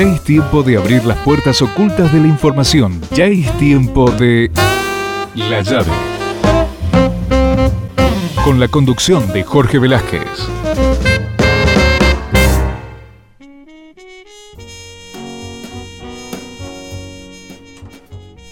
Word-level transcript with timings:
Ya 0.00 0.06
es 0.06 0.24
tiempo 0.24 0.62
de 0.62 0.78
abrir 0.78 1.04
las 1.04 1.18
puertas 1.18 1.60
ocultas 1.60 2.10
de 2.10 2.20
la 2.20 2.26
información. 2.26 2.92
Ya 3.14 3.26
es 3.26 3.52
tiempo 3.58 4.10
de... 4.10 4.50
La 5.36 5.60
llave. 5.60 5.92
Con 8.42 8.58
la 8.58 8.68
conducción 8.68 9.30
de 9.34 9.42
Jorge 9.42 9.78
Velázquez. 9.78 10.48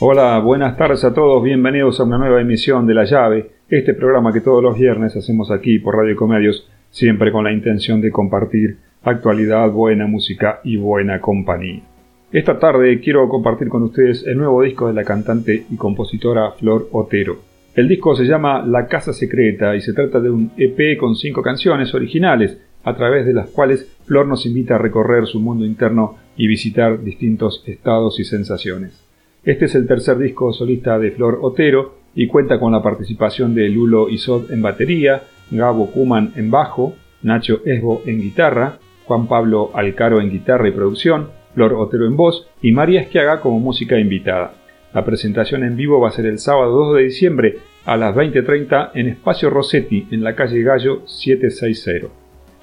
Hola, 0.00 0.38
buenas 0.40 0.76
tardes 0.76 1.02
a 1.04 1.14
todos, 1.14 1.42
bienvenidos 1.42 1.98
a 1.98 2.04
una 2.04 2.18
nueva 2.18 2.42
emisión 2.42 2.86
de 2.86 2.92
La 2.92 3.04
Llave, 3.04 3.52
este 3.70 3.94
programa 3.94 4.34
que 4.34 4.42
todos 4.42 4.62
los 4.62 4.78
viernes 4.78 5.16
hacemos 5.16 5.50
aquí 5.50 5.78
por 5.78 5.96
Radio 5.96 6.14
Comedios, 6.14 6.68
siempre 6.90 7.32
con 7.32 7.44
la 7.44 7.52
intención 7.52 8.02
de 8.02 8.12
compartir 8.12 8.87
actualidad, 9.02 9.70
buena 9.70 10.06
música 10.06 10.60
y 10.64 10.76
buena 10.76 11.20
compañía. 11.20 11.82
Esta 12.30 12.58
tarde 12.58 13.00
quiero 13.00 13.28
compartir 13.28 13.68
con 13.68 13.82
ustedes 13.84 14.26
el 14.26 14.36
nuevo 14.36 14.62
disco 14.62 14.86
de 14.86 14.92
la 14.92 15.04
cantante 15.04 15.64
y 15.70 15.76
compositora 15.76 16.50
Flor 16.52 16.88
Otero. 16.92 17.38
El 17.74 17.88
disco 17.88 18.14
se 18.14 18.24
llama 18.24 18.64
La 18.66 18.86
Casa 18.86 19.12
Secreta 19.12 19.74
y 19.76 19.80
se 19.80 19.92
trata 19.92 20.20
de 20.20 20.30
un 20.30 20.50
EP 20.56 20.98
con 20.98 21.16
cinco 21.16 21.42
canciones 21.42 21.94
originales, 21.94 22.58
a 22.84 22.96
través 22.96 23.24
de 23.24 23.32
las 23.32 23.50
cuales 23.50 23.88
Flor 24.04 24.26
nos 24.26 24.46
invita 24.46 24.74
a 24.74 24.78
recorrer 24.78 25.26
su 25.26 25.40
mundo 25.40 25.64
interno 25.64 26.16
y 26.36 26.46
visitar 26.46 27.02
distintos 27.02 27.62
estados 27.66 28.18
y 28.20 28.24
sensaciones. 28.24 29.02
Este 29.44 29.66
es 29.66 29.74
el 29.74 29.86
tercer 29.86 30.18
disco 30.18 30.52
solista 30.52 30.98
de 30.98 31.12
Flor 31.12 31.38
Otero 31.40 31.94
y 32.14 32.26
cuenta 32.26 32.58
con 32.58 32.72
la 32.72 32.82
participación 32.82 33.54
de 33.54 33.68
Lulo 33.68 34.08
Isod 34.08 34.50
en 34.50 34.60
batería, 34.60 35.22
Gabo 35.50 35.90
Kuman 35.90 36.32
en 36.36 36.50
bajo, 36.50 36.94
Nacho 37.22 37.62
Esbo 37.64 38.02
en 38.04 38.20
guitarra, 38.20 38.78
Juan 39.08 39.26
Pablo 39.26 39.70
Alcaro 39.72 40.20
en 40.20 40.30
guitarra 40.30 40.68
y 40.68 40.72
producción, 40.72 41.30
Flor 41.54 41.72
Otero 41.72 42.06
en 42.06 42.14
voz 42.14 42.46
y 42.60 42.72
María 42.72 43.00
Esquiaga 43.00 43.40
como 43.40 43.58
música 43.58 43.98
invitada. 43.98 44.52
La 44.92 45.04
presentación 45.04 45.64
en 45.64 45.76
vivo 45.76 45.98
va 45.98 46.08
a 46.08 46.12
ser 46.12 46.26
el 46.26 46.38
sábado 46.38 46.72
2 46.72 46.96
de 46.96 47.02
diciembre 47.04 47.58
a 47.86 47.96
las 47.96 48.14
20.30 48.14 48.90
en 48.94 49.08
Espacio 49.08 49.48
Rossetti 49.48 50.06
en 50.10 50.22
la 50.22 50.36
calle 50.36 50.62
Gallo 50.62 51.06
760. 51.06 52.08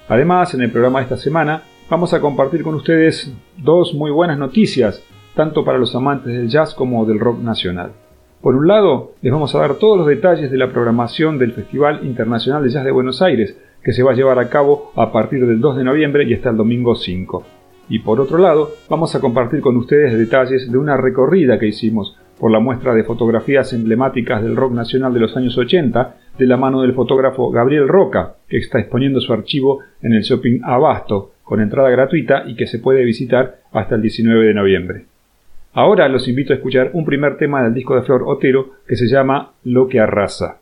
Además, 0.08 0.54
en 0.54 0.62
el 0.62 0.70
programa 0.70 1.00
de 1.00 1.04
esta 1.04 1.16
semana 1.16 1.62
vamos 1.90 2.14
a 2.14 2.20
compartir 2.20 2.62
con 2.62 2.76
ustedes 2.76 3.34
dos 3.56 3.92
muy 3.92 4.12
buenas 4.12 4.38
noticias 4.38 5.02
tanto 5.34 5.64
para 5.64 5.78
los 5.78 5.94
amantes 5.96 6.32
del 6.32 6.48
jazz 6.48 6.74
como 6.74 7.04
del 7.04 7.18
rock 7.18 7.40
nacional. 7.40 7.92
Por 8.40 8.54
un 8.54 8.68
lado, 8.68 9.14
les 9.20 9.32
vamos 9.32 9.52
a 9.54 9.58
dar 9.58 9.74
todos 9.74 9.98
los 9.98 10.06
detalles 10.06 10.50
de 10.50 10.58
la 10.58 10.70
programación 10.70 11.38
del 11.38 11.52
Festival 11.52 12.06
Internacional 12.06 12.62
de 12.62 12.70
Jazz 12.70 12.84
de 12.84 12.92
Buenos 12.92 13.20
Aires, 13.20 13.58
que 13.86 13.92
se 13.92 14.02
va 14.02 14.10
a 14.10 14.14
llevar 14.16 14.40
a 14.40 14.48
cabo 14.48 14.90
a 14.96 15.12
partir 15.12 15.46
del 15.46 15.60
2 15.60 15.76
de 15.76 15.84
noviembre 15.84 16.24
y 16.24 16.34
hasta 16.34 16.50
el 16.50 16.56
domingo 16.56 16.96
5. 16.96 17.46
Y 17.88 18.00
por 18.00 18.20
otro 18.20 18.36
lado, 18.36 18.72
vamos 18.90 19.14
a 19.14 19.20
compartir 19.20 19.60
con 19.60 19.76
ustedes 19.76 20.18
detalles 20.18 20.68
de 20.72 20.76
una 20.76 20.96
recorrida 20.96 21.56
que 21.56 21.68
hicimos 21.68 22.18
por 22.40 22.50
la 22.50 22.58
muestra 22.58 22.96
de 22.96 23.04
fotografías 23.04 23.72
emblemáticas 23.72 24.42
del 24.42 24.56
rock 24.56 24.72
nacional 24.72 25.14
de 25.14 25.20
los 25.20 25.36
años 25.36 25.56
80, 25.56 26.16
de 26.36 26.46
la 26.46 26.56
mano 26.56 26.82
del 26.82 26.94
fotógrafo 26.94 27.48
Gabriel 27.52 27.86
Roca, 27.86 28.34
que 28.48 28.56
está 28.56 28.80
exponiendo 28.80 29.20
su 29.20 29.32
archivo 29.32 29.78
en 30.02 30.14
el 30.14 30.22
shopping 30.22 30.62
Abasto, 30.64 31.34
con 31.44 31.60
entrada 31.60 31.88
gratuita 31.88 32.42
y 32.44 32.56
que 32.56 32.66
se 32.66 32.80
puede 32.80 33.04
visitar 33.04 33.60
hasta 33.70 33.94
el 33.94 34.02
19 34.02 34.46
de 34.46 34.54
noviembre. 34.54 35.04
Ahora 35.74 36.08
los 36.08 36.26
invito 36.26 36.52
a 36.52 36.56
escuchar 36.56 36.90
un 36.92 37.04
primer 37.04 37.36
tema 37.36 37.62
del 37.62 37.72
disco 37.72 37.94
de 37.94 38.02
Flor 38.02 38.24
Otero 38.26 38.70
que 38.88 38.96
se 38.96 39.06
llama 39.06 39.52
Lo 39.62 39.86
que 39.86 40.00
arrasa. 40.00 40.58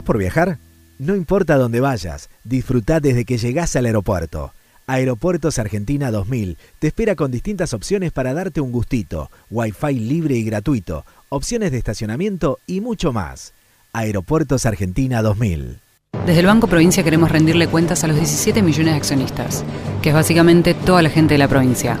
¿Estás 0.00 0.06
por 0.06 0.16
viajar? 0.16 0.56
No 0.98 1.14
importa 1.14 1.58
dónde 1.58 1.78
vayas, 1.80 2.30
disfruta 2.42 3.00
desde 3.00 3.26
que 3.26 3.36
llegás 3.36 3.76
al 3.76 3.84
aeropuerto. 3.84 4.54
Aeropuertos 4.86 5.58
Argentina 5.58 6.10
2000 6.10 6.56
te 6.78 6.86
espera 6.86 7.14
con 7.16 7.30
distintas 7.30 7.74
opciones 7.74 8.10
para 8.10 8.32
darte 8.32 8.62
un 8.62 8.72
gustito, 8.72 9.30
wifi 9.50 9.92
libre 9.92 10.36
y 10.36 10.42
gratuito, 10.42 11.04
opciones 11.28 11.70
de 11.70 11.76
estacionamiento 11.76 12.60
y 12.66 12.80
mucho 12.80 13.12
más. 13.12 13.52
Aeropuertos 13.92 14.64
Argentina 14.64 15.20
2000. 15.20 15.80
Desde 16.24 16.40
el 16.40 16.46
Banco 16.46 16.66
Provincia 16.66 17.04
queremos 17.04 17.30
rendirle 17.30 17.68
cuentas 17.68 18.02
a 18.02 18.06
los 18.06 18.16
17 18.16 18.62
millones 18.62 18.94
de 18.94 18.96
accionistas, 18.96 19.66
que 20.00 20.08
es 20.08 20.14
básicamente 20.14 20.72
toda 20.72 21.02
la 21.02 21.10
gente 21.10 21.34
de 21.34 21.38
la 21.38 21.48
provincia, 21.48 22.00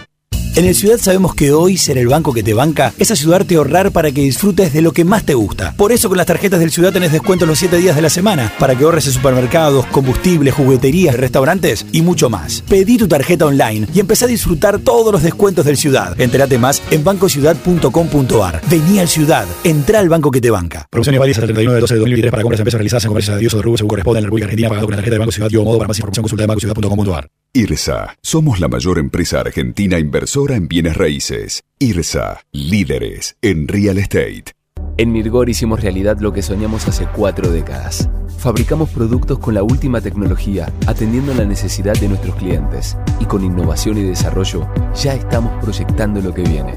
En 0.53 0.65
el 0.65 0.75
Ciudad 0.75 0.97
sabemos 0.97 1.33
que 1.33 1.53
hoy 1.53 1.77
ser 1.77 1.97
el 1.97 2.09
banco 2.09 2.33
que 2.33 2.43
te 2.43 2.53
banca 2.53 2.93
es 2.99 3.09
ayudarte 3.09 3.55
a 3.55 3.59
ahorrar 3.59 3.91
para 3.91 4.11
que 4.11 4.19
disfrutes 4.19 4.73
de 4.73 4.81
lo 4.81 4.91
que 4.91 5.05
más 5.05 5.25
te 5.25 5.33
gusta. 5.33 5.73
Por 5.77 5.93
eso 5.93 6.09
con 6.09 6.17
las 6.17 6.27
tarjetas 6.27 6.59
del 6.59 6.71
Ciudad 6.71 6.91
tenés 6.91 7.13
descuentos 7.13 7.47
los 7.47 7.57
7 7.57 7.77
días 7.77 7.95
de 7.95 8.01
la 8.01 8.09
semana 8.09 8.51
para 8.59 8.75
que 8.75 8.83
ahorres 8.83 9.07
en 9.07 9.13
supermercados, 9.13 9.85
combustibles, 9.85 10.53
jugueterías, 10.53 11.15
restaurantes 11.15 11.85
y 11.93 12.01
mucho 12.01 12.29
más. 12.29 12.63
Pedí 12.67 12.97
tu 12.97 13.07
tarjeta 13.07 13.45
online 13.45 13.87
y 13.93 14.01
empecé 14.01 14.25
a 14.25 14.27
disfrutar 14.27 14.79
todos 14.79 15.13
los 15.13 15.23
descuentos 15.23 15.63
del 15.63 15.77
Ciudad. 15.77 16.19
Entérate 16.19 16.57
más 16.57 16.81
en 16.91 17.01
bancociudad.com.ar. 17.05 18.61
Vení 18.69 18.99
al 18.99 19.07
Ciudad, 19.07 19.45
entra 19.63 19.99
al 19.99 20.09
banco 20.09 20.31
que 20.31 20.41
te 20.41 20.51
banca. 20.51 20.85
Promociones 20.89 21.17
válidas 21.17 21.37
hasta 21.37 21.45
el 21.45 21.55
31 21.55 21.75
de 21.75 21.79
12 21.79 21.93
de 21.93 21.99
2023 22.01 22.31
para 22.31 22.43
compras 22.43 22.59
en 22.59 22.65
realizadas 22.65 23.05
en 23.05 23.07
comercios 23.07 23.35
de 23.37 23.39
Dios 23.39 23.53
o 23.53 23.57
de 23.57 23.63
Rubio 23.63 23.77
según 23.77 23.89
corresponde 23.89 24.19
en 24.19 24.23
la 24.23 24.27
República 24.27 24.45
Argentina 24.47 24.67
pagado 24.67 24.87
con 24.87 24.91
la 24.91 24.97
tarjeta 24.97 25.15
de 25.15 25.19
Banco 25.19 25.31
Ciudad 25.31 25.49
y 25.49 25.55
o 25.55 25.63
modo 25.63 25.77
para 25.77 25.87
más 25.87 25.97
información 25.97 26.23
consulta 26.23 26.43
de 26.43 26.47
bancociudad.com.ar. 26.47 27.40
IRSA. 27.53 28.15
Somos 28.21 28.61
la 28.61 28.69
mayor 28.69 28.97
empresa 28.97 29.41
argentina 29.41 29.99
inversora 29.99 30.55
en 30.55 30.69
bienes 30.69 30.95
raíces. 30.95 31.63
IRSA. 31.79 32.39
Líderes 32.53 33.35
en 33.41 33.67
real 33.67 33.97
estate. 33.97 34.53
En 34.95 35.11
Mirgor 35.11 35.49
hicimos 35.49 35.81
realidad 35.81 36.19
lo 36.21 36.31
que 36.31 36.43
soñamos 36.43 36.87
hace 36.87 37.07
cuatro 37.13 37.51
décadas. 37.51 38.09
Fabricamos 38.37 38.89
productos 38.91 39.37
con 39.39 39.53
la 39.53 39.63
última 39.63 39.99
tecnología, 39.99 40.71
atendiendo 40.87 41.33
la 41.33 41.43
necesidad 41.43 41.99
de 41.99 42.07
nuestros 42.07 42.35
clientes. 42.35 42.97
Y 43.19 43.25
con 43.25 43.43
innovación 43.43 43.97
y 43.97 44.03
desarrollo, 44.03 44.65
ya 44.95 45.13
estamos 45.13 45.61
proyectando 45.61 46.21
lo 46.21 46.33
que 46.33 46.43
viene. 46.43 46.75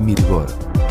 Mirgor. 0.00 0.48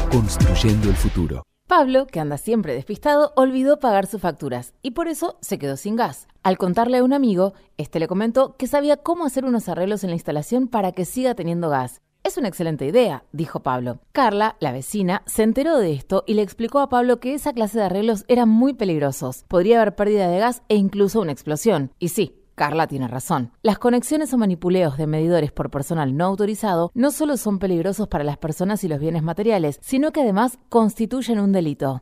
Construyendo 0.09 0.89
el 0.89 0.95
futuro. 0.95 1.43
Pablo, 1.69 2.07
que 2.07 2.19
anda 2.19 2.39
siempre 2.39 2.73
despistado, 2.73 3.31
olvidó 3.35 3.77
pagar 3.77 4.07
sus 4.07 4.19
facturas 4.19 4.73
y 4.81 4.91
por 4.91 5.07
eso 5.07 5.37
se 5.39 5.59
quedó 5.59 5.77
sin 5.77 5.95
gas. 5.95 6.27
Al 6.41 6.57
contarle 6.57 6.97
a 6.97 7.03
un 7.03 7.13
amigo, 7.13 7.53
este 7.77 7.99
le 7.99 8.07
comentó 8.07 8.57
que 8.57 8.65
sabía 8.65 8.97
cómo 8.97 9.23
hacer 9.23 9.45
unos 9.45 9.69
arreglos 9.69 10.03
en 10.03 10.09
la 10.09 10.15
instalación 10.15 10.67
para 10.67 10.93
que 10.93 11.05
siga 11.05 11.35
teniendo 11.35 11.69
gas. 11.69 12.01
Es 12.23 12.39
una 12.39 12.47
excelente 12.47 12.87
idea, 12.87 13.23
dijo 13.33 13.59
Pablo. 13.59 13.99
Carla, 14.13 14.55
la 14.59 14.71
vecina, 14.71 15.21
se 15.27 15.43
enteró 15.43 15.77
de 15.77 15.93
esto 15.93 16.23
y 16.25 16.33
le 16.33 16.41
explicó 16.41 16.79
a 16.79 16.89
Pablo 16.89 17.19
que 17.19 17.35
esa 17.35 17.53
clase 17.53 17.77
de 17.77 17.85
arreglos 17.85 18.25
eran 18.27 18.49
muy 18.49 18.73
peligrosos. 18.73 19.45
Podría 19.47 19.79
haber 19.79 19.95
pérdida 19.95 20.27
de 20.27 20.39
gas 20.39 20.63
e 20.69 20.75
incluso 20.75 21.21
una 21.21 21.33
explosión. 21.33 21.91
Y 21.99 22.09
sí, 22.09 22.38
Carla 22.59 22.87
tiene 22.87 23.07
razón. 23.07 23.53
Las 23.61 23.79
conexiones 23.79 24.33
o 24.33 24.37
manipuleos 24.37 24.97
de 24.97 25.07
medidores 25.07 25.53
por 25.53 25.69
personal 25.69 26.17
no 26.17 26.25
autorizado 26.25 26.91
no 26.93 27.09
solo 27.09 27.37
son 27.37 27.57
peligrosos 27.57 28.09
para 28.09 28.25
las 28.25 28.37
personas 28.37 28.83
y 28.83 28.89
los 28.89 28.99
bienes 28.99 29.23
materiales, 29.23 29.79
sino 29.81 30.11
que 30.11 30.23
además 30.23 30.59
constituyen 30.67 31.39
un 31.39 31.53
delito. 31.53 32.01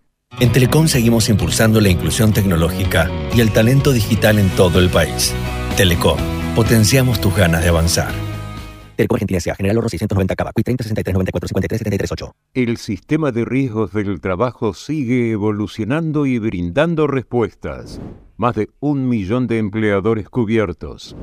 En 0.39 0.51
Telecom 0.51 0.87
seguimos 0.87 1.29
impulsando 1.29 1.79
la 1.81 1.89
inclusión 1.89 2.33
tecnológica 2.33 3.11
y 3.35 3.41
el 3.41 3.51
talento 3.51 3.91
digital 3.91 4.39
en 4.39 4.49
todo 4.51 4.79
el 4.79 4.89
país. 4.89 5.35
Telecom, 5.77 6.17
potenciamos 6.55 7.19
tus 7.21 7.35
ganas 7.35 7.61
de 7.61 7.69
avanzar. 7.69 8.11
Telecom 8.95 9.15
Argentina 9.15 9.37
S.A. 9.37 9.55
General 9.55 9.77
Oro 9.77 9.89
690 9.89 10.35
Cava. 10.35 10.51
30 10.53 10.83
63 10.83 11.13
94 11.13 11.47
53 11.47 11.77
73 11.79 12.11
8. 12.11 12.35
El 12.53 12.77
sistema 12.77 13.31
de 13.31 13.45
riesgos 13.45 13.93
del 13.93 14.19
trabajo 14.19 14.73
sigue 14.73 15.31
evolucionando 15.31 16.25
y 16.25 16.39
brindando 16.39 17.07
respuestas. 17.07 17.99
Más 18.37 18.55
de 18.55 18.69
un 18.79 19.07
millón 19.07 19.47
de 19.47 19.59
empleadores 19.59 20.27
cubiertos. 20.29 21.15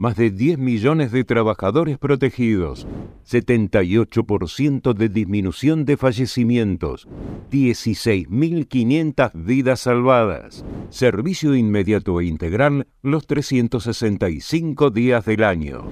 Más 0.00 0.14
de 0.14 0.30
10 0.30 0.58
millones 0.58 1.10
de 1.10 1.24
trabajadores 1.24 1.98
protegidos, 1.98 2.86
78% 3.28 4.94
de 4.94 5.08
disminución 5.08 5.84
de 5.84 5.96
fallecimientos, 5.96 7.08
16.500 7.50 9.32
vidas 9.34 9.80
salvadas, 9.80 10.64
servicio 10.90 11.56
inmediato 11.56 12.20
e 12.20 12.26
integral 12.26 12.86
los 13.02 13.26
365 13.26 14.90
días 14.90 15.24
del 15.24 15.42
año. 15.42 15.82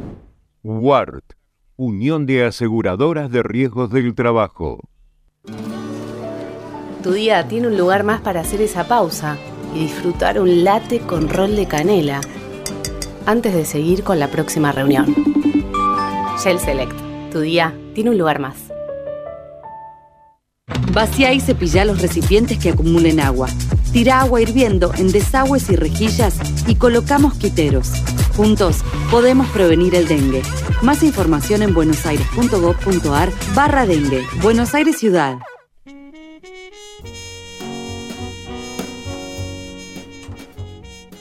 WART, 0.62 1.32
Unión 1.74 2.26
de 2.26 2.44
Aseguradoras 2.44 3.28
de 3.32 3.42
Riesgos 3.42 3.90
del 3.90 4.14
Trabajo. 4.14 4.88
Tu 7.02 7.10
día 7.12 7.48
tiene 7.48 7.66
un 7.66 7.76
lugar 7.76 8.04
más 8.04 8.20
para 8.20 8.42
hacer 8.42 8.60
esa 8.60 8.86
pausa 8.86 9.36
y 9.74 9.80
disfrutar 9.80 10.40
un 10.40 10.62
latte 10.62 11.00
con 11.00 11.28
rol 11.28 11.56
de 11.56 11.66
canela 11.66 12.20
antes 13.26 13.52
de 13.52 13.64
seguir 13.64 14.02
con 14.02 14.18
la 14.18 14.28
próxima 14.28 14.72
reunión. 14.72 15.14
Shell 16.42 16.58
Select, 16.58 16.94
tu 17.30 17.40
día 17.40 17.74
tiene 17.94 18.10
un 18.10 18.18
lugar 18.18 18.38
más. 18.38 18.56
Vacía 20.92 21.32
y 21.34 21.40
cepilla 21.40 21.84
los 21.84 22.00
recipientes 22.00 22.58
que 22.58 22.70
acumulen 22.70 23.20
agua. 23.20 23.48
Tira 23.92 24.20
agua 24.20 24.40
hirviendo 24.40 24.92
en 24.94 25.12
desagües 25.12 25.68
y 25.68 25.76
rejillas 25.76 26.38
y 26.66 26.76
colocamos 26.76 27.34
quiteros. 27.34 27.92
Juntos 28.36 28.78
podemos 29.10 29.46
prevenir 29.48 29.94
el 29.94 30.08
dengue. 30.08 30.42
Más 30.82 31.02
información 31.02 31.62
en 31.62 31.74
buenosaires.gov.ar 31.74 33.30
barra 33.54 33.86
dengue. 33.86 34.22
Buenos 34.42 34.74
Aires 34.74 34.98
Ciudad. 34.98 35.38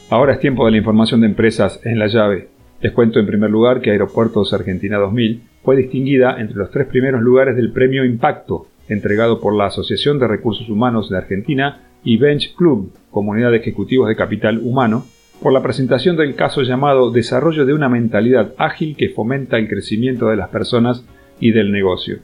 Ahora 0.09 0.33
es 0.33 0.39
tiempo 0.39 0.65
de 0.65 0.71
la 0.71 0.77
información 0.77 1.21
de 1.21 1.27
empresas 1.27 1.79
en 1.83 1.97
la 1.97 2.05
llave. 2.05 2.49
Les 2.79 2.91
cuento 2.91 3.19
en 3.19 3.25
primer 3.25 3.49
lugar 3.49 3.81
que 3.81 3.89
Aeropuertos 3.89 4.53
Argentina 4.53 4.97
2000 4.99 5.41
fue 5.63 5.75
distinguida 5.75 6.39
entre 6.39 6.57
los 6.57 6.69
tres 6.69 6.85
primeros 6.85 7.21
lugares 7.21 7.55
del 7.55 7.71
Premio 7.71 8.05
Impacto, 8.05 8.67
entregado 8.87 9.39
por 9.39 9.55
la 9.55 9.65
Asociación 9.65 10.19
de 10.19 10.27
Recursos 10.27 10.69
Humanos 10.69 11.09
de 11.09 11.17
Argentina 11.17 11.81
y 12.03 12.17
Bench 12.17 12.53
Club, 12.55 12.93
Comunidad 13.09 13.49
de 13.49 13.57
Ejecutivos 13.57 14.07
de 14.07 14.15
Capital 14.15 14.59
Humano, 14.61 15.05
por 15.41 15.51
la 15.51 15.63
presentación 15.63 16.15
del 16.17 16.35
caso 16.35 16.61
llamado 16.61 17.09
Desarrollo 17.09 17.65
de 17.65 17.73
una 17.73 17.89
mentalidad 17.89 18.53
ágil 18.59 18.95
que 18.95 19.09
fomenta 19.09 19.57
el 19.57 19.67
crecimiento 19.67 20.27
de 20.29 20.35
las 20.35 20.49
personas 20.49 21.03
y 21.39 21.51
del 21.51 21.71
negocio. 21.71 22.19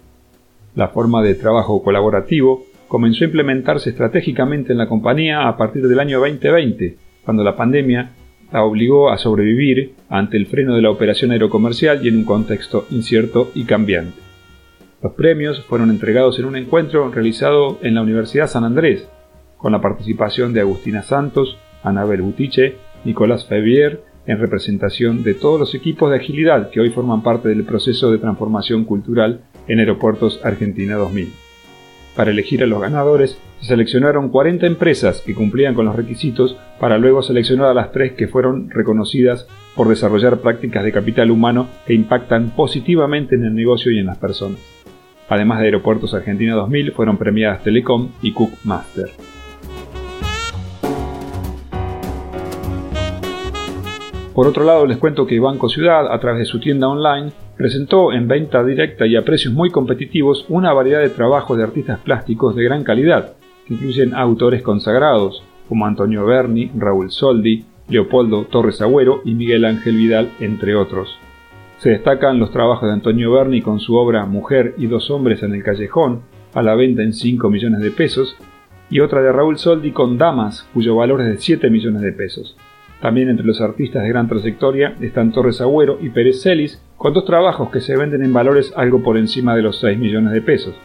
La 0.75 0.89
forma 0.89 1.23
de 1.23 1.33
trabajo 1.33 1.81
colaborativo 1.81 2.63
comenzó 2.87 3.23
a 3.23 3.27
implementarse 3.27 3.89
estratégicamente 3.89 4.71
en 4.71 4.77
la 4.77 4.87
compañía 4.87 5.47
a 5.47 5.57
partir 5.57 5.87
del 5.87 5.99
año 5.99 6.19
2020, 6.19 6.97
cuando 7.23 7.43
la 7.43 7.55
pandemia 7.55 8.11
la 8.51 8.63
obligó 8.63 9.11
a 9.11 9.17
sobrevivir 9.17 9.93
ante 10.09 10.37
el 10.37 10.47
freno 10.47 10.75
de 10.75 10.81
la 10.81 10.89
operación 10.89 11.31
aerocomercial 11.31 12.05
y 12.05 12.09
en 12.09 12.17
un 12.17 12.25
contexto 12.25 12.85
incierto 12.91 13.51
y 13.55 13.63
cambiante. 13.63 14.19
Los 15.01 15.13
premios 15.13 15.63
fueron 15.63 15.89
entregados 15.89 16.37
en 16.37 16.45
un 16.45 16.55
encuentro 16.55 17.09
realizado 17.09 17.79
en 17.81 17.95
la 17.95 18.01
Universidad 18.01 18.47
San 18.47 18.63
Andrés, 18.63 19.07
con 19.57 19.71
la 19.71 19.81
participación 19.81 20.53
de 20.53 20.61
Agustina 20.61 21.01
Santos, 21.01 21.57
Anabel 21.83 22.21
Butiche, 22.21 22.75
Nicolás 23.03 23.47
Fabier, 23.47 24.03
en 24.25 24.39
representación 24.39 25.23
de 25.23 25.33
todos 25.33 25.59
los 25.59 25.73
equipos 25.73 26.11
de 26.11 26.17
agilidad 26.17 26.69
que 26.69 26.79
hoy 26.79 26.91
forman 26.91 27.23
parte 27.23 27.49
del 27.49 27.63
proceso 27.63 28.11
de 28.11 28.19
transformación 28.19 28.85
cultural 28.85 29.41
en 29.67 29.79
Aeropuertos 29.79 30.39
Argentina 30.43 30.95
2000. 30.95 31.31
Para 32.15 32.31
elegir 32.31 32.63
a 32.63 32.67
los 32.67 32.81
ganadores, 32.81 33.39
se 33.61 33.67
seleccionaron 33.67 34.29
40 34.29 34.65
empresas 34.65 35.21
que 35.21 35.35
cumplían 35.35 35.75
con 35.75 35.85
los 35.85 35.95
requisitos 35.95 36.57
para 36.79 36.97
luego 36.97 37.21
seleccionar 37.21 37.67
a 37.67 37.73
las 37.75 37.91
tres 37.91 38.13
que 38.13 38.27
fueron 38.27 38.71
reconocidas 38.71 39.47
por 39.75 39.87
desarrollar 39.87 40.39
prácticas 40.39 40.83
de 40.83 40.91
capital 40.91 41.29
humano 41.29 41.67
que 41.85 41.93
impactan 41.93 42.49
positivamente 42.55 43.35
en 43.35 43.45
el 43.45 43.53
negocio 43.53 43.91
y 43.91 43.99
en 43.99 44.07
las 44.07 44.17
personas. 44.17 44.59
Además 45.29 45.59
de 45.59 45.65
Aeropuertos 45.65 46.13
Argentina 46.13 46.55
2000, 46.55 46.91
fueron 46.91 47.17
premiadas 47.17 47.63
Telecom 47.63 48.09
y 48.21 48.33
Cook 48.33 48.51
Master. 48.63 49.09
Por 54.33 54.47
otro 54.47 54.65
lado, 54.65 54.87
les 54.87 54.97
cuento 54.97 55.27
que 55.27 55.39
Banco 55.39 55.69
Ciudad, 55.69 56.11
a 56.11 56.19
través 56.19 56.39
de 56.39 56.45
su 56.45 56.59
tienda 56.59 56.87
online, 56.87 57.31
presentó 57.57 58.11
en 58.11 58.27
venta 58.27 58.63
directa 58.63 59.05
y 59.05 59.15
a 59.15 59.23
precios 59.23 59.53
muy 59.53 59.69
competitivos 59.69 60.45
una 60.49 60.73
variedad 60.73 60.99
de 60.99 61.09
trabajos 61.09 61.57
de 61.57 61.63
artistas 61.63 61.99
plásticos 61.99 62.55
de 62.55 62.63
gran 62.63 62.83
calidad, 62.83 63.35
incluyen 63.71 64.13
autores 64.13 64.61
consagrados 64.61 65.43
como 65.69 65.85
Antonio 65.85 66.25
Berni, 66.25 66.69
Raúl 66.77 67.09
Soldi, 67.09 67.63
Leopoldo 67.87 68.43
Torres 68.43 68.81
Agüero 68.81 69.21
y 69.23 69.33
Miguel 69.33 69.63
Ángel 69.63 69.95
Vidal, 69.95 70.29
entre 70.41 70.75
otros. 70.75 71.17
Se 71.77 71.89
destacan 71.89 72.37
los 72.37 72.51
trabajos 72.51 72.87
de 72.87 72.93
Antonio 72.93 73.31
Berni 73.31 73.61
con 73.61 73.79
su 73.79 73.95
obra 73.95 74.25
Mujer 74.25 74.75
y 74.77 74.87
dos 74.87 75.09
hombres 75.09 75.41
en 75.41 75.55
el 75.55 75.63
callejón, 75.63 76.21
a 76.53 76.61
la 76.61 76.75
venta 76.75 77.01
en 77.01 77.13
5 77.13 77.49
millones 77.49 77.79
de 77.79 77.91
pesos, 77.91 78.35
y 78.89 78.99
otra 78.99 79.21
de 79.21 79.31
Raúl 79.31 79.57
Soldi 79.57 79.91
con 79.91 80.17
Damas, 80.17 80.67
cuyo 80.73 80.97
valor 80.97 81.21
es 81.21 81.27
de 81.27 81.37
7 81.37 81.69
millones 81.69 82.01
de 82.01 82.11
pesos. 82.11 82.57
También 83.01 83.29
entre 83.29 83.45
los 83.45 83.61
artistas 83.61 84.03
de 84.03 84.09
gran 84.09 84.27
trayectoria 84.27 84.95
están 84.99 85.31
Torres 85.31 85.61
Agüero 85.61 85.97
y 86.01 86.09
Pérez 86.09 86.43
Celis, 86.43 86.83
con 86.97 87.13
dos 87.13 87.23
trabajos 87.23 87.71
que 87.71 87.79
se 87.79 87.95
venden 87.95 88.23
en 88.23 88.33
valores 88.33 88.73
algo 88.75 89.01
por 89.01 89.17
encima 89.17 89.55
de 89.55 89.61
los 89.61 89.79
6 89.79 89.97
millones 89.97 90.33
de 90.33 90.41
pesos. 90.41 90.75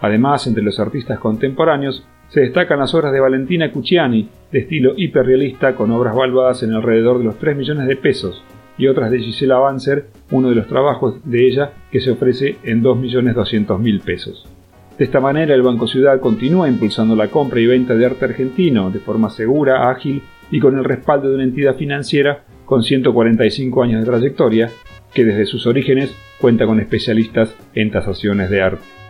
Además, 0.00 0.46
entre 0.46 0.64
los 0.64 0.80
artistas 0.80 1.20
contemporáneos 1.20 2.04
se 2.32 2.40
destacan 2.40 2.78
las 2.78 2.94
obras 2.94 3.12
de 3.12 3.20
Valentina 3.20 3.70
Cucciani, 3.70 4.26
de 4.50 4.60
estilo 4.60 4.94
hiperrealista, 4.96 5.74
con 5.74 5.90
obras 5.90 6.14
valuadas 6.14 6.62
en 6.62 6.72
alrededor 6.72 7.18
de 7.18 7.24
los 7.24 7.38
3 7.38 7.54
millones 7.54 7.86
de 7.86 7.96
pesos, 7.96 8.42
y 8.78 8.86
otras 8.86 9.10
de 9.10 9.18
Gisela 9.18 9.58
Banzer, 9.58 10.06
uno 10.30 10.48
de 10.48 10.54
los 10.54 10.66
trabajos 10.66 11.16
de 11.24 11.46
ella 11.46 11.72
que 11.90 12.00
se 12.00 12.10
ofrece 12.10 12.56
en 12.64 12.82
2.200.000 12.82 14.00
pesos. 14.00 14.48
De 14.96 15.04
esta 15.04 15.20
manera, 15.20 15.54
el 15.54 15.60
Banco 15.60 15.86
Ciudad 15.86 16.20
continúa 16.20 16.70
impulsando 16.70 17.14
la 17.14 17.28
compra 17.28 17.60
y 17.60 17.66
venta 17.66 17.94
de 17.94 18.06
arte 18.06 18.24
argentino 18.24 18.90
de 18.90 19.00
forma 19.00 19.28
segura, 19.28 19.90
ágil 19.90 20.22
y 20.50 20.58
con 20.58 20.78
el 20.78 20.84
respaldo 20.84 21.28
de 21.28 21.34
una 21.34 21.44
entidad 21.44 21.76
financiera 21.76 22.44
con 22.64 22.82
145 22.82 23.82
años 23.82 24.00
de 24.00 24.10
trayectoria, 24.10 24.70
que 25.12 25.26
desde 25.26 25.44
sus 25.44 25.66
orígenes 25.66 26.14
cuenta 26.40 26.64
con 26.64 26.80
especialistas 26.80 27.54
en 27.74 27.90
tasaciones 27.90 28.48
de 28.48 28.62
arte. 28.62 29.01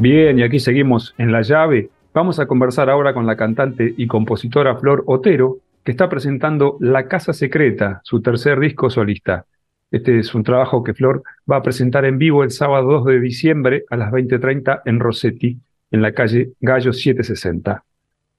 Bien, 0.00 0.38
y 0.38 0.42
aquí 0.42 0.60
seguimos 0.60 1.14
en 1.18 1.30
la 1.30 1.42
llave. 1.42 1.90
Vamos 2.14 2.40
a 2.40 2.46
conversar 2.46 2.88
ahora 2.88 3.12
con 3.12 3.26
la 3.26 3.36
cantante 3.36 3.92
y 3.98 4.06
compositora 4.06 4.74
Flor 4.76 5.04
Otero, 5.06 5.58
que 5.84 5.90
está 5.90 6.08
presentando 6.08 6.78
La 6.80 7.06
Casa 7.06 7.34
Secreta, 7.34 8.00
su 8.02 8.22
tercer 8.22 8.58
disco 8.60 8.88
solista. 8.88 9.44
Este 9.90 10.18
es 10.18 10.34
un 10.34 10.42
trabajo 10.42 10.82
que 10.82 10.94
Flor 10.94 11.22
va 11.50 11.56
a 11.56 11.62
presentar 11.62 12.06
en 12.06 12.16
vivo 12.16 12.42
el 12.42 12.50
sábado 12.50 12.90
2 12.92 13.04
de 13.04 13.20
diciembre 13.20 13.84
a 13.90 13.98
las 13.98 14.10
20.30 14.10 14.80
en 14.86 15.00
Rossetti, 15.00 15.58
en 15.90 16.00
la 16.00 16.14
calle 16.14 16.52
Gallo 16.60 16.94
760. 16.94 17.84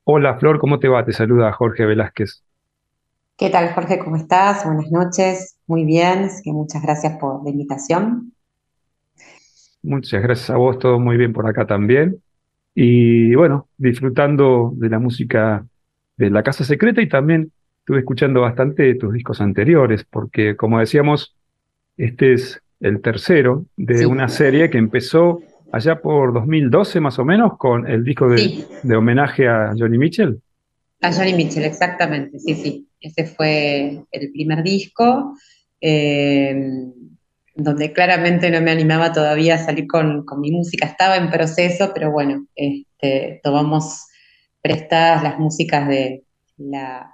Hola 0.06 0.40
Flor, 0.40 0.58
¿cómo 0.58 0.80
te 0.80 0.88
va? 0.88 1.06
Te 1.06 1.14
saluda 1.14 1.52
Jorge 1.52 1.86
Velázquez. 1.86 2.42
¿Qué 3.38 3.52
tal 3.52 3.72
Jorge? 3.76 4.00
¿Cómo 4.00 4.16
estás? 4.16 4.66
Buenas 4.66 4.90
noches. 4.90 5.58
Muy 5.68 5.86
bien, 5.86 6.28
muchas 6.46 6.82
gracias 6.82 7.20
por 7.20 7.44
la 7.44 7.52
invitación. 7.52 8.34
Muchas 9.84 10.22
gracias 10.22 10.50
a 10.50 10.58
vos, 10.58 10.78
todo 10.80 11.00
muy 11.00 11.18
bien 11.18 11.34
por 11.34 11.48
acá 11.48 11.66
también. 11.66 12.22
Y 12.76 13.36
bueno, 13.36 13.68
disfrutando 13.78 14.72
de 14.76 14.90
la 14.90 15.00
música 15.00 15.66
de 16.18 16.30
La 16.30 16.44
Casa 16.44 16.64
Secreta 16.64 17.02
y 17.02 17.10
también 17.10 17.52
estuve 17.80 18.00
escuchando 18.00 18.42
bastante 18.42 18.84
de 18.84 18.96
tus 18.96 19.14
discos 19.14 19.42
anteriores, 19.42 20.06
porque 20.10 20.56
como 20.56 20.80
decíamos, 20.80 21.36
este 21.98 22.34
es 22.34 22.62
el 22.80 23.02
tercero 23.02 23.66
de 23.76 24.06
una 24.06 24.28
serie 24.28 24.70
que 24.70 24.78
empezó 24.78 25.42
allá 25.72 26.02
por 26.02 26.34
2012 26.34 27.00
más 27.00 27.18
o 27.20 27.26
menos, 27.26 27.58
con 27.58 27.88
el 27.88 28.04
disco 28.04 28.28
de, 28.30 28.96
homenaje 28.96 29.48
a 29.48 29.74
Johnny 29.78 29.98
Mitchell. 29.98 30.40
A 31.02 31.12
Johnny 31.12 31.34
Mitchell, 31.34 31.64
exactamente, 31.64 32.40
sí, 32.40 32.56
sí. 32.56 32.88
Ese 33.00 33.26
fue 33.26 34.04
el 34.12 34.32
primer 34.32 34.64
disco, 34.64 35.36
eh, 35.80 36.92
donde 37.56 37.92
claramente 37.92 38.50
no 38.50 38.62
me 38.62 38.72
animaba 38.72 39.12
todavía 39.12 39.56
a 39.56 39.66
salir 39.66 39.88
con, 39.88 40.26
mi 40.40 40.52
música. 40.52 40.88
Estaba 40.88 41.18
en 41.18 41.30
proceso, 41.30 41.92
pero 41.94 42.12
bueno, 42.12 42.48
este, 42.56 43.40
tomamos 43.44 44.08
prestadas 44.62 45.24
las 45.24 45.40
músicas 45.40 45.88
de 45.88 46.24
la, 46.58 47.12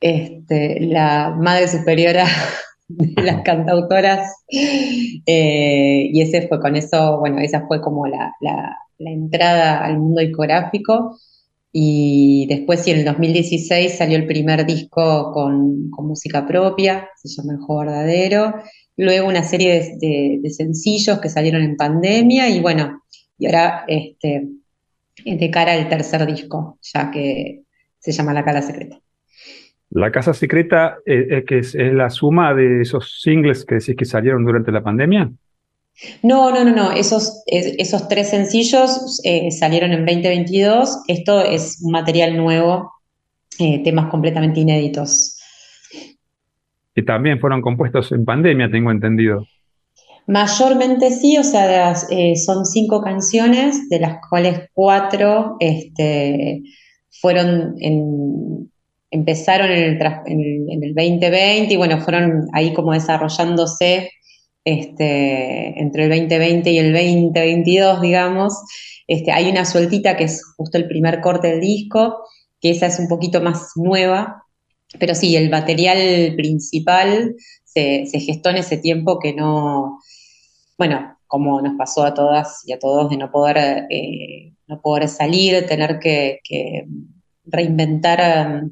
este, 0.00 0.80
la 0.80 1.34
madre 1.36 1.68
superiora 1.68 2.26
de 2.88 3.22
las 3.22 3.42
cantautoras. 3.42 4.44
Eh, 4.48 6.08
y 6.12 6.20
ese 6.20 6.46
fue 6.48 6.60
con 6.60 6.76
eso, 6.76 7.18
bueno, 7.18 7.40
esa 7.40 7.66
fue 7.66 7.80
como 7.80 8.06
la, 8.06 8.32
entrada 8.98 9.84
al 9.84 9.98
mundo 9.98 10.20
discográfico. 10.20 11.18
Y 11.72 12.46
después, 12.48 12.80
sí, 12.80 12.90
en 12.92 13.00
el 13.00 13.04
2016 13.04 13.98
salió 13.98 14.16
el 14.16 14.26
primer 14.26 14.64
disco 14.64 15.32
con, 15.32 15.90
música 15.90 16.46
propia, 16.46 17.08
se 17.16 17.28
llama 17.28 17.54
El 17.54 17.58
Juego 17.58 17.80
Verdadero. 17.80 18.54
Luego 18.96 19.28
una 19.28 19.42
serie 19.42 19.98
de, 20.00 20.50
sencillos 20.50 21.20
que 21.20 21.28
salieron 21.28 21.62
en 21.62 21.76
pandemia 21.76 22.48
y 22.48 22.60
bueno, 22.60 23.02
y 23.38 23.46
ahora 23.46 23.84
este, 23.88 24.48
de 25.24 25.50
cara 25.50 25.74
al 25.74 25.88
tercer 25.88 26.24
disco, 26.26 26.78
ya 26.82 27.10
que 27.10 27.62
se 27.98 28.12
llama 28.12 28.32
La 28.32 28.44
Cara 28.44 28.62
Secreta. 28.62 28.98
La 29.90 30.10
Casa 30.10 30.32
Secreta, 30.32 30.96
eh, 31.06 31.26
eh, 31.30 31.44
que 31.44 31.58
es, 31.58 31.74
la 31.74 32.10
suma 32.10 32.54
de 32.54 32.82
esos 32.82 33.20
singles 33.20 33.64
que 33.64 33.76
decís 33.76 33.96
que 33.96 34.04
salieron 34.04 34.44
durante 34.44 34.72
la 34.72 34.82
pandemia. 34.82 35.30
No, 36.22 36.50
no, 36.50 36.64
no, 36.64 36.74
no. 36.74 36.92
Esos, 36.92 37.42
esos 37.46 38.08
tres 38.08 38.30
sencillos 38.30 39.20
eh, 39.24 39.50
salieron 39.50 39.92
en 39.92 40.04
2022. 40.04 41.04
Esto 41.08 41.42
es 41.42 41.80
un 41.82 41.92
material 41.92 42.36
nuevo, 42.36 42.92
temas 43.58 44.10
completamente 44.10 44.60
inéditos. 44.60 45.35
Que 46.96 47.02
también 47.02 47.38
fueron 47.38 47.62
compuestos 47.62 48.10
en 48.10 48.24
pandemia, 48.24 48.68
tengo 48.68 48.90
entendido. 48.90 49.46
Mayormente 50.26 51.12
sí, 51.12 51.38
o 51.38 51.44
sea, 51.44 51.94
son 51.94 52.64
cinco 52.64 53.00
canciones, 53.00 53.88
de 53.88 54.00
las 54.00 54.18
cuales 54.28 54.70
cuatro 54.72 55.56
este, 55.60 56.62
fueron 57.20 57.76
en, 57.78 58.72
empezaron 59.10 59.70
en 59.70 59.82
el, 59.84 60.02
en, 60.26 60.82
el, 60.82 60.94
2020 60.94 61.72
y 61.72 61.76
bueno, 61.76 62.00
fueron 62.00 62.48
ahí 62.52 62.72
como 62.74 62.92
desarrollándose 62.92 64.10
este, 64.64 65.80
entre 65.80 66.04
el 66.04 66.10
2020 66.10 66.70
y 66.70 66.78
el 66.78 66.92
2022, 66.92 68.00
digamos. 68.00 68.54
Este, 69.06 69.30
hay 69.30 69.48
una 69.48 69.64
sueltita 69.64 70.16
que 70.16 70.24
es 70.24 70.42
justo 70.56 70.76
el 70.76 70.88
primer 70.88 71.20
corte 71.20 71.48
del 71.48 71.60
disco, 71.60 72.24
que 72.60 72.70
esa 72.70 72.86
es 72.86 72.98
un 72.98 73.06
poquito 73.06 73.40
más 73.40 73.70
nueva, 73.76 74.42
pero 74.98 75.14
sí, 75.14 75.36
el 75.36 75.50
material 75.50 76.34
principal 76.36 77.34
se, 77.64 78.06
gestó 78.20 78.50
en 78.50 78.56
ese 78.56 78.78
tiempo 78.78 79.18
que 79.18 79.34
no, 79.34 80.00
bueno, 80.78 81.18
como 81.26 81.60
nos 81.60 81.76
pasó 81.76 82.04
a 82.04 82.14
todas 82.14 82.62
y 82.66 82.72
a 82.72 82.78
todos 82.78 83.10
de 83.10 83.16
no 83.16 83.30
poder, 83.30 83.86
eh, 83.90 84.52
no 84.66 84.80
poder 84.80 85.08
salir, 85.08 85.66
tener 85.66 85.98
que, 85.98 86.40
reinventar 87.48 88.64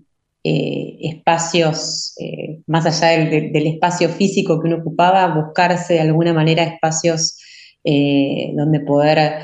eh, 0.42 0.96
espacios, 1.00 2.14
eh, 2.18 2.60
más 2.66 2.86
allá 2.86 3.24
del, 3.24 3.66
espacio 3.66 4.08
físico 4.08 4.60
que 4.60 4.68
uno 4.68 4.78
ocupaba, 4.78 5.34
buscarse 5.34 5.94
de 5.94 6.00
alguna 6.00 6.32
manera 6.32 6.64
espacios 6.64 7.38
donde 7.84 8.80
poder 8.80 9.42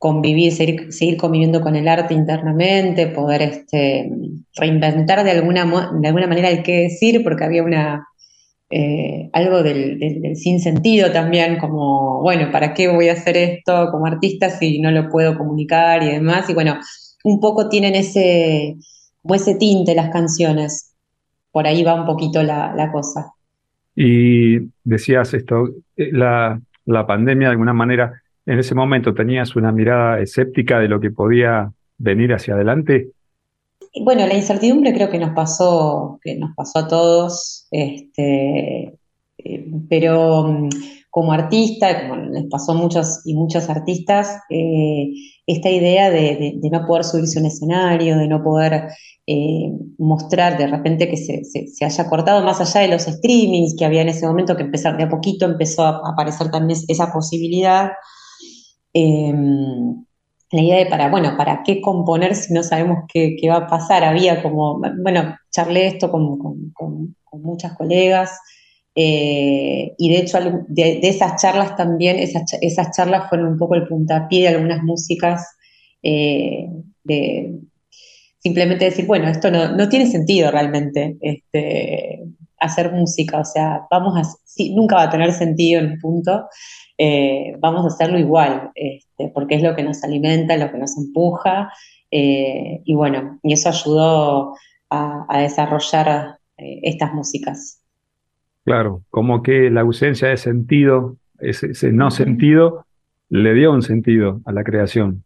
convivir, 0.00 0.50
seguir, 0.54 1.16
conviviendo 1.18 1.60
con 1.60 1.76
el 1.76 1.86
arte 1.86 2.14
internamente, 2.14 3.08
poder 3.08 3.42
este, 3.42 4.10
reinventar 4.56 5.22
de 5.24 5.30
alguna, 5.30 5.90
de 6.00 6.08
alguna 6.08 6.26
manera 6.26 6.48
el 6.48 6.62
qué 6.62 6.84
decir, 6.84 7.22
porque 7.22 7.44
había 7.44 7.62
una, 7.62 8.08
algo 9.34 9.62
del, 9.62 9.98
del, 9.98 10.36
sinsentido 10.36 11.12
también, 11.12 11.58
como, 11.58 12.22
bueno, 12.22 12.50
¿para 12.50 12.72
qué 12.72 12.88
voy 12.88 13.10
a 13.10 13.12
hacer 13.12 13.36
esto 13.36 13.88
como 13.90 14.06
artista 14.06 14.48
si 14.48 14.80
no 14.80 14.90
lo 14.90 15.10
puedo 15.10 15.36
comunicar 15.36 16.02
y 16.02 16.12
demás? 16.12 16.48
Y 16.48 16.54
bueno, 16.54 16.78
un 17.24 17.38
poco 17.38 17.68
tienen 17.68 17.94
ese, 17.94 18.76
ese 19.22 19.54
tinte 19.56 19.94
las 19.94 20.08
canciones. 20.08 20.94
Por 21.52 21.66
ahí 21.66 21.82
va 21.82 21.94
un 21.94 22.06
poquito 22.06 22.42
la, 22.42 22.90
cosa. 22.90 23.34
Y 23.94 24.60
decías 24.82 25.34
esto, 25.34 25.68
eh, 25.94 26.08
la, 26.10 26.58
la 26.86 27.06
pandemia 27.06 27.48
de 27.48 27.52
alguna 27.52 27.74
manera, 27.74 28.22
en 28.50 28.58
ese 28.58 28.74
momento 28.74 29.14
tenías 29.14 29.54
una 29.54 29.70
mirada 29.70 30.18
escéptica 30.18 30.80
de 30.80 30.88
lo 30.88 31.00
que 31.00 31.12
podía 31.12 31.72
venir 31.98 32.32
hacia 32.32 32.54
adelante. 32.54 33.10
Bueno, 34.02 34.26
la 34.26 34.34
incertidumbre 34.34 34.92
creo 34.92 35.08
que 35.08 35.18
nos 35.18 35.30
pasó, 35.30 36.18
que 36.20 36.36
nos 36.36 36.50
pasó 36.56 36.80
a 36.80 36.88
todos, 36.88 37.68
este, 37.70 38.98
eh, 39.38 39.70
pero 39.88 40.42
mm, 40.48 40.68
como 41.10 41.32
artista, 41.32 42.08
como 42.08 42.22
les 42.22 42.46
pasó 42.50 42.72
a 42.72 42.74
muchos 42.74 43.20
y 43.24 43.34
muchas 43.34 43.70
artistas, 43.70 44.36
eh, 44.50 45.12
esta 45.46 45.70
idea 45.70 46.10
de, 46.10 46.58
no 46.72 46.86
poder 46.86 47.04
subirse 47.04 47.38
a 47.38 47.42
un 47.42 47.46
escenario, 47.46 48.18
de 48.18 48.26
no 48.26 48.42
poder 48.42 48.88
eh, 49.28 49.70
mostrar 49.98 50.58
de 50.58 50.66
repente 50.66 51.08
que 51.08 51.16
se, 51.16 51.84
haya 51.84 52.08
cortado 52.08 52.44
más 52.44 52.60
allá 52.60 52.80
de 52.80 52.92
los 52.92 53.02
streamings 53.02 53.76
que 53.78 53.84
había 53.84 54.02
en 54.02 54.08
ese 54.08 54.26
momento, 54.26 54.56
que 54.56 54.64
empezar 54.64 54.96
de 54.96 55.04
a 55.04 55.08
poquito 55.08 55.46
empezó 55.46 55.84
a 55.84 56.00
aparecer 56.12 56.50
también 56.50 56.80
esa 56.88 57.12
posibilidad. 57.12 57.90
Em, 58.92 60.04
la 60.52 60.62
idea 60.62 60.78
de 60.78 60.86
para, 60.86 61.08
bueno, 61.10 61.36
¿para 61.36 61.62
qué 61.64 61.80
componer 61.80 62.34
si 62.34 62.52
no 62.52 62.62
sabemos 62.62 63.04
qué, 63.12 63.36
va 63.48 63.56
a 63.56 63.66
pasar? 63.68 64.02
Había 64.04 64.42
como, 64.42 64.80
bueno, 65.02 65.36
charlé 65.50 65.86
esto 65.86 66.10
con, 66.10 66.72
con, 66.72 67.16
muchas 67.32 67.74
colegas 67.74 68.32
eh, 68.96 69.94
y 69.96 70.08
de 70.10 70.18
hecho 70.18 70.38
de, 70.66 70.98
esas 71.02 71.40
charlas 71.40 71.76
también, 71.76 72.18
esas, 72.18 72.42
esas, 72.60 72.90
charlas 72.96 73.28
fueron 73.28 73.52
un 73.52 73.58
poco 73.58 73.76
el 73.76 73.86
puntapié 73.86 74.42
de 74.42 74.48
algunas 74.56 74.82
músicas, 74.82 75.56
eh, 76.02 76.66
de 77.04 77.60
simplemente 78.38 78.86
decir, 78.86 79.06
bueno, 79.06 79.28
esto 79.28 79.50
no, 79.50 79.76
no 79.76 79.88
tiene 79.88 80.06
sentido 80.06 80.50
realmente, 80.50 81.16
este, 81.20 82.24
hacer 82.58 82.92
música, 82.92 83.40
o 83.40 83.44
sea, 83.44 83.82
vamos 83.90 84.16
a, 84.16 84.62
nunca 84.70 84.96
va 84.96 85.02
a 85.04 85.10
tener 85.10 85.32
sentido 85.32 85.80
en 85.80 85.92
un 85.92 85.98
punto, 85.98 86.48
eh, 87.02 87.56
vamos 87.58 87.82
a 87.84 87.88
hacerlo 87.88 88.18
igual, 88.18 88.72
este, 88.74 89.30
porque 89.32 89.54
es 89.54 89.62
lo 89.62 89.74
que 89.74 89.82
nos 89.82 90.04
alimenta, 90.04 90.58
lo 90.58 90.70
que 90.70 90.76
nos 90.76 90.98
empuja, 90.98 91.72
eh, 92.10 92.82
y 92.84 92.94
bueno, 92.94 93.38
y 93.42 93.54
eso 93.54 93.70
ayudó 93.70 94.54
a, 94.90 95.38
desarrollar 95.38 96.36
eh, 96.58 96.80
estas 96.82 97.14
músicas. 97.14 97.82
Claro, 98.66 99.02
como 99.08 99.42
que 99.42 99.70
la 99.70 99.80
ausencia 99.80 100.28
de 100.28 100.36
sentido, 100.36 101.16
ese, 101.38 101.90
no 101.90 102.10
sentido, 102.10 102.84
le 103.30 103.54
dio 103.54 103.72
un 103.72 103.80
sentido 103.80 104.42
a 104.44 104.52
la 104.52 104.62
creación. 104.62 105.24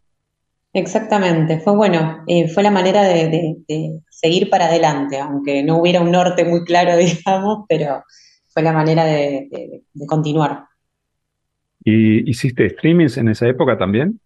Exactamente, 0.71 1.59
fue 1.59 1.75
bueno, 1.75 2.23
fue 2.53 2.63
la 2.63 2.71
manera 2.71 3.03
de, 3.03 3.99
seguir 4.09 4.49
para 4.49 4.67
adelante, 4.67 5.19
aunque 5.19 5.61
no 5.61 5.79
hubiera 5.79 5.99
un 5.99 6.11
norte 6.11 6.45
muy 6.45 6.63
claro, 6.63 6.95
digamos, 7.25 7.65
pero 7.67 8.01
fue 8.47 8.63
la 8.63 8.71
manera 8.71 9.03
de 9.03 9.83
continuar. 10.07 10.67
¿Y 11.87 12.27
hiciste 12.29 12.67
streamings 12.67 13.17
en 13.17 13.29
esa 13.29 13.47
época 13.47 13.77
también? 13.77 14.19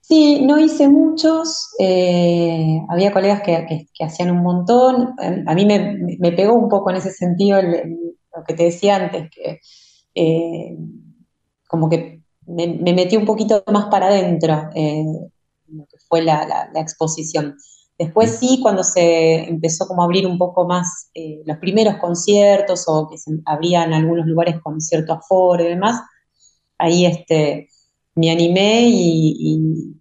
Sí, 0.00 0.42
no 0.42 0.60
hice 0.60 0.88
muchos. 0.88 1.74
Eh, 1.80 2.80
había 2.88 3.12
colegas 3.12 3.42
que, 3.42 3.88
hacían 4.00 4.30
un 4.30 4.42
montón. 4.42 5.14
A 5.46 5.54
mí 5.54 5.66
me, 5.66 6.32
pegó 6.32 6.54
un 6.54 6.68
poco 6.68 6.90
en 6.90 6.96
ese 6.96 7.10
sentido 7.10 7.60
lo 7.60 8.44
que 8.46 8.54
te 8.54 8.64
decía 8.64 8.96
antes, 8.96 9.28
que 9.30 9.58
eh, 10.14 10.76
como 11.66 11.90
que 11.90 12.22
me, 12.46 12.66
metí 12.92 13.16
un 13.16 13.26
poquito 13.26 13.64
más 13.72 13.86
para 13.86 14.06
adentro 14.06 14.70
en 14.74 15.32
lo 15.66 15.84
que 15.86 15.96
fue 16.08 16.22
la, 16.22 16.70
exposición. 16.76 17.56
Después 17.98 18.38
sí, 18.38 18.60
cuando 18.62 18.84
se 18.84 19.48
empezó 19.48 19.86
como 19.88 20.02
a 20.02 20.04
abrir 20.04 20.28
un 20.28 20.38
poco 20.38 20.64
más 20.66 21.10
eh, 21.14 21.42
los 21.44 21.58
primeros 21.58 21.96
conciertos 21.96 22.84
o 22.86 23.08
que 23.10 23.18
se 23.18 23.32
abrían 23.46 23.92
algunos 23.92 24.26
lugares 24.26 24.60
con 24.62 24.80
cierto 24.80 25.12
aforo 25.12 25.64
y 25.64 25.68
demás, 25.68 26.00
ahí 26.78 27.06
este, 27.06 27.68
me 28.14 28.30
animé 28.30 28.82
y, 28.86 29.98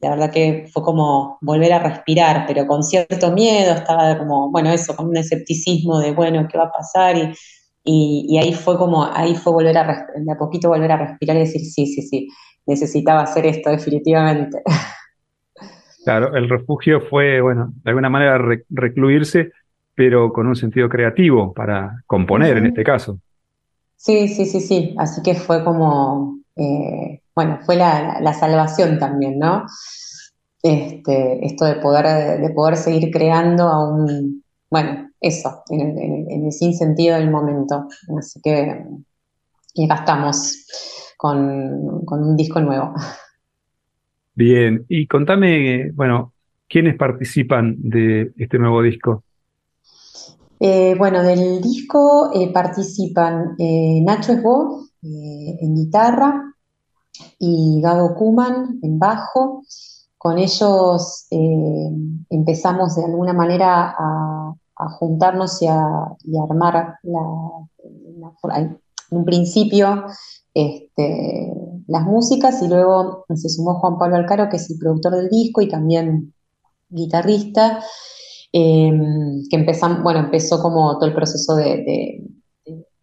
la 0.00 0.10
verdad 0.10 0.30
que 0.30 0.68
fue 0.72 0.84
como 0.84 1.38
volver 1.40 1.72
a 1.72 1.80
respirar, 1.80 2.44
pero 2.46 2.64
con 2.66 2.84
cierto 2.84 3.32
miedo, 3.32 3.74
estaba 3.74 4.16
como, 4.18 4.50
bueno, 4.50 4.70
eso, 4.70 4.94
con 4.94 5.08
un 5.08 5.16
escepticismo 5.16 5.98
de, 5.98 6.12
bueno, 6.12 6.46
¿qué 6.48 6.56
va 6.56 6.64
a 6.64 6.72
pasar? 6.72 7.16
Y, 7.84 8.38
ahí 8.38 8.52
fue 8.52 8.78
como, 8.78 9.04
ahí 9.04 9.34
fue 9.34 9.52
volver 9.52 9.76
a, 9.76 10.06
de 10.16 10.32
a 10.32 10.38
poquito 10.38 10.68
volver 10.68 10.92
a 10.92 10.96
respirar 10.96 11.36
y 11.36 11.40
decir, 11.40 11.60
sí, 11.62 11.86
sí, 11.86 12.02
sí, 12.02 12.28
necesitaba 12.66 13.22
hacer 13.22 13.46
esto 13.46 13.70
definitivamente. 13.70 14.62
Claro, 16.04 16.36
el 16.36 16.50
refugio 16.50 17.00
fue, 17.00 17.40
bueno, 17.40 17.72
de 17.82 17.90
alguna 17.90 18.10
manera 18.10 18.38
recluirse, 18.68 19.52
pero 19.94 20.34
con 20.34 20.46
un 20.46 20.54
sentido 20.54 20.86
creativo 20.86 21.54
para 21.54 22.02
componer 22.06 22.58
en 22.58 22.66
este 22.66 22.84
caso. 22.84 23.20
Sí, 24.04 24.28
sí, 24.28 24.44
sí, 24.44 24.60
sí. 24.60 24.94
Así 24.98 25.22
que 25.22 25.34
fue 25.34 25.64
como, 25.64 26.38
eh, 26.56 27.22
bueno, 27.34 27.58
fue 27.64 27.76
la, 27.76 28.34
salvación 28.34 28.98
también, 28.98 29.38
¿no? 29.38 29.64
Este, 30.62 31.44
esto 31.46 31.64
de 31.64 31.76
poder, 31.76 32.38
de 32.38 32.50
poder 32.50 32.76
seguir 32.76 33.10
creando 33.10 33.64
aún, 33.64 34.44
bueno, 34.70 35.10
eso, 35.20 35.62
en 35.70 36.44
el, 36.44 36.52
sinsentido 36.52 37.16
del 37.16 37.30
momento. 37.30 37.88
Así 38.18 38.42
que, 38.42 38.84
y 39.72 39.84
acá 39.86 39.94
estamos 40.00 40.66
con 41.16 41.40
un 42.10 42.36
disco 42.36 42.60
nuevo. 42.60 42.92
Bien, 44.34 44.84
y 44.90 45.06
contame, 45.06 45.92
bueno, 45.92 46.34
¿quiénes 46.68 46.96
participan 46.96 47.76
de 47.78 48.32
este 48.36 48.58
nuevo 48.58 48.82
disco? 48.82 49.24
Eh, 50.60 50.94
bueno, 50.96 51.22
del 51.22 51.60
disco 51.60 52.30
eh, 52.32 52.52
participan 52.52 53.56
eh, 53.58 54.00
Nacho 54.02 54.32
Esbo 54.32 54.84
en 55.02 55.74
guitarra 55.74 56.54
y 57.38 57.80
Gabo 57.82 58.14
Kuman 58.14 58.78
en 58.82 58.98
bajo. 58.98 59.62
Con 60.16 60.38
ellos 60.38 61.26
empezamos 62.30 62.96
de 62.96 63.04
alguna 63.04 63.34
manera 63.34 63.94
a, 63.98 64.88
juntarnos 64.98 65.60
y 65.60 65.66
a, 65.66 66.16
armar 66.42 66.98
en 67.02 68.80
un 69.10 69.24
principio 69.26 70.04
este, 70.54 71.52
las 71.86 72.02
músicas 72.04 72.62
y 72.62 72.68
luego 72.68 73.26
se 73.34 73.50
sumó 73.50 73.74
Juan 73.74 73.98
Pablo 73.98 74.16
Alcaro, 74.16 74.48
que 74.48 74.56
es 74.56 74.70
el 74.70 74.78
productor 74.78 75.16
del 75.16 75.28
disco 75.28 75.60
y 75.60 75.68
también 75.68 76.32
guitarrista. 76.88 77.80
Em, 78.56 79.42
que 79.50 79.56
empezamos, 79.56 80.00
bueno, 80.04 80.20
empezó 80.20 80.62
como 80.62 80.96
todo 80.96 81.06
el 81.06 81.14
proceso 81.14 81.56
de, 81.56 82.22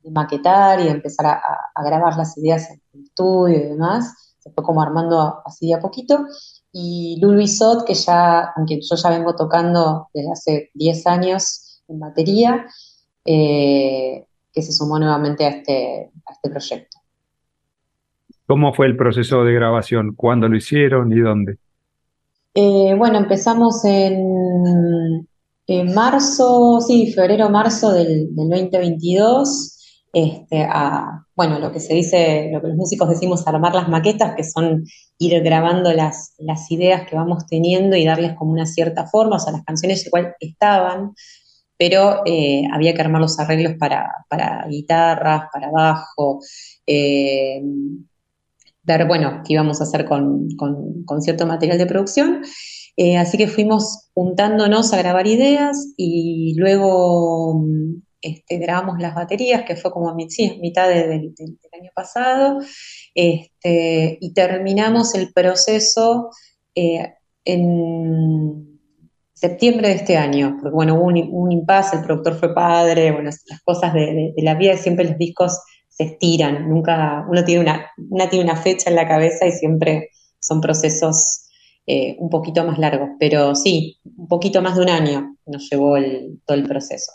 maquetar 0.10 0.80
y 0.80 0.86
de 0.86 0.92
empezar 0.92 1.26
a, 1.26 1.84
grabar 1.84 2.16
las 2.16 2.38
ideas 2.38 2.70
en 2.70 2.82
el 2.94 3.04
estudio 3.04 3.58
y 3.58 3.68
demás. 3.68 4.36
Se 4.40 4.50
fue 4.52 4.64
como 4.64 4.82
armando 4.82 5.42
así 5.46 5.68
de 5.68 5.74
a 5.74 5.82
poquito. 5.82 6.26
Y 6.72 7.20
Lulu 7.22 7.46
Sot, 7.48 7.86
que 7.86 7.96
ya, 7.96 8.54
aunque 8.56 8.80
yo 8.82 8.96
ya 8.96 9.10
vengo 9.10 9.36
tocando 9.36 10.08
desde 10.14 10.32
hace 10.32 10.72
10 10.74 11.08
años 11.08 11.84
en 11.90 12.00
batería, 12.00 12.66
eh, 13.26 14.26
que 14.54 14.62
se 14.62 14.72
sumó 14.72 15.00
nuevamente 15.00 15.44
a 15.44 15.50
este, 15.50 16.12
a 16.28 16.32
este 16.32 16.50
proyecto. 16.50 16.98
¿Cómo 18.48 18.74
fue 18.74 18.86
el 18.86 18.96
proceso 18.96 19.44
de 19.44 19.54
grabación? 19.54 20.14
¿Cuándo 20.16 20.48
lo 20.48 20.56
hicieron 20.56 21.12
y 21.12 21.20
dónde? 21.20 21.58
Eh, 22.54 22.96
bueno, 22.98 23.18
empezamos 23.18 23.84
en, 23.84 25.28
en 25.80 25.94
marzo, 25.94 26.82
sí, 26.82 27.12
febrero-marzo 27.14 27.94
del, 27.94 28.28
2022, 28.36 29.78
este, 30.14 30.64
a, 30.64 31.26
bueno, 31.36 31.60
lo 31.60 31.72
que 31.72 31.80
se 31.80 31.94
dice, 31.94 32.50
lo 32.52 32.62
que 32.62 32.68
los 32.68 32.78
músicos 32.78 33.10
decimos, 33.10 33.48
armar 33.48 33.74
las 33.74 33.88
maquetas, 33.88 34.36
que 34.36 34.44
son 34.44 34.84
ir 35.18 35.42
grabando 35.42 35.94
las, 35.94 36.34
ideas 36.70 37.08
que 37.08 37.16
vamos 37.16 37.46
teniendo 37.48 37.96
y 37.96 38.06
darles 38.06 38.34
como 38.36 38.52
una 38.52 38.66
cierta 38.66 39.08
forma, 39.08 39.38
o 39.38 39.40
sea, 39.40 39.54
las 39.54 39.64
canciones 39.64 40.06
igual 40.06 40.34
estaban, 40.40 41.14
pero 41.78 42.22
eh, 42.26 42.64
había 42.74 42.94
que 42.94 43.02
armar 43.02 43.22
los 43.22 43.40
arreglos 43.40 43.74
para, 43.80 44.12
guitarras, 44.70 45.44
para 45.54 45.72
bajo, 45.72 46.40
eh, 46.86 47.62
ver, 48.84 49.08
bueno, 49.08 49.42
qué 49.46 49.54
íbamos 49.54 49.80
a 49.80 49.86
hacer 49.86 50.06
con 50.06 50.50
cierto 51.22 51.48
material 51.48 51.78
de 51.78 51.86
producción. 51.86 52.42
Eh, 52.98 53.18
así 53.18 53.38
que 53.38 53.48
fuimos 53.48 54.10
juntándonos 54.14 54.94
a 54.94 54.98
grabar 54.98 55.28
ideas 55.28 55.94
y 55.98 56.56
luego 56.58 57.64
este, 58.22 58.58
grabamos 58.58 59.00
las 59.00 59.16
baterías, 59.16 59.64
que 59.64 59.76
fue 59.76 59.92
como 59.92 60.10
a 60.10 60.16
mitad 60.16 60.90
del 60.90 61.34
año 61.74 61.92
pasado, 61.96 62.60
este, 63.16 64.18
y 64.22 64.34
terminamos 64.34 65.16
el 65.16 65.34
proceso 65.34 66.30
eh, 66.76 67.14
en 67.46 68.80
septiembre 69.34 69.88
de 69.88 69.96
este 69.96 70.18
año, 70.18 70.58
porque 70.62 70.76
bueno, 70.76 70.96
hubo 70.96 71.06
un, 71.06 71.52
impasse, 71.52 71.98
el 71.98 72.04
productor 72.04 72.36
fue 72.36 72.54
padre, 72.54 73.12
bueno, 73.12 73.32
las 73.48 73.62
cosas 73.64 73.92
de, 73.94 74.34
la 74.38 74.54
vida, 74.54 74.78
siempre 74.78 75.06
los 75.06 75.18
discos 75.18 75.60
se 75.90 76.04
estiran, 76.04 76.70
nunca, 76.70 77.26
uno 77.28 77.44
tiene 77.44 77.62
una, 77.62 77.90
una 78.10 78.30
tiene 78.30 78.46
una 78.46 78.56
fecha 78.56 78.92
en 78.92 78.96
la 78.96 79.08
cabeza 79.08 79.48
y 79.48 79.52
siempre 79.52 80.10
son 80.40 80.62
procesos 80.62 81.48
eh, 81.94 82.16
un 82.20 82.30
poquito 82.30 82.64
más 82.64 82.80
largo, 82.80 83.18
pero 83.20 83.54
sí, 83.54 83.98
un 84.16 84.30
poquito 84.30 84.62
más 84.62 84.78
de 84.78 84.84
un 84.84 84.90
año 84.90 85.36
nos 85.46 85.70
llevó 85.70 85.98
todo 86.46 86.58
el 86.58 86.64
proceso. 86.64 87.12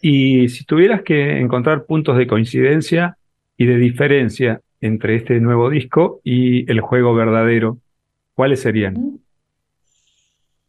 Y 0.00 0.48
si 0.48 0.64
tuvieras 0.64 1.02
que 1.02 1.38
encontrar 1.38 1.86
puntos 1.86 2.18
de 2.18 2.26
coincidencia 2.26 3.16
y 3.56 3.66
de 3.66 3.76
diferencia 3.76 4.60
entre 4.80 5.14
este 5.14 5.38
nuevo 5.38 5.70
disco 5.70 6.20
y 6.24 6.68
el 6.68 6.80
juego 6.80 7.14
verdadero, 7.14 7.78
¿cuáles 8.34 8.60
serían? 8.60 9.20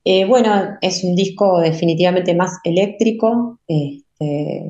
Eh, 0.05 0.25
bueno, 0.25 0.77
es 0.79 1.03
un 1.03 1.15
disco 1.15 1.59
definitivamente 1.59 2.35
más 2.35 2.59
eléctrico, 2.63 3.61
este, 3.65 4.69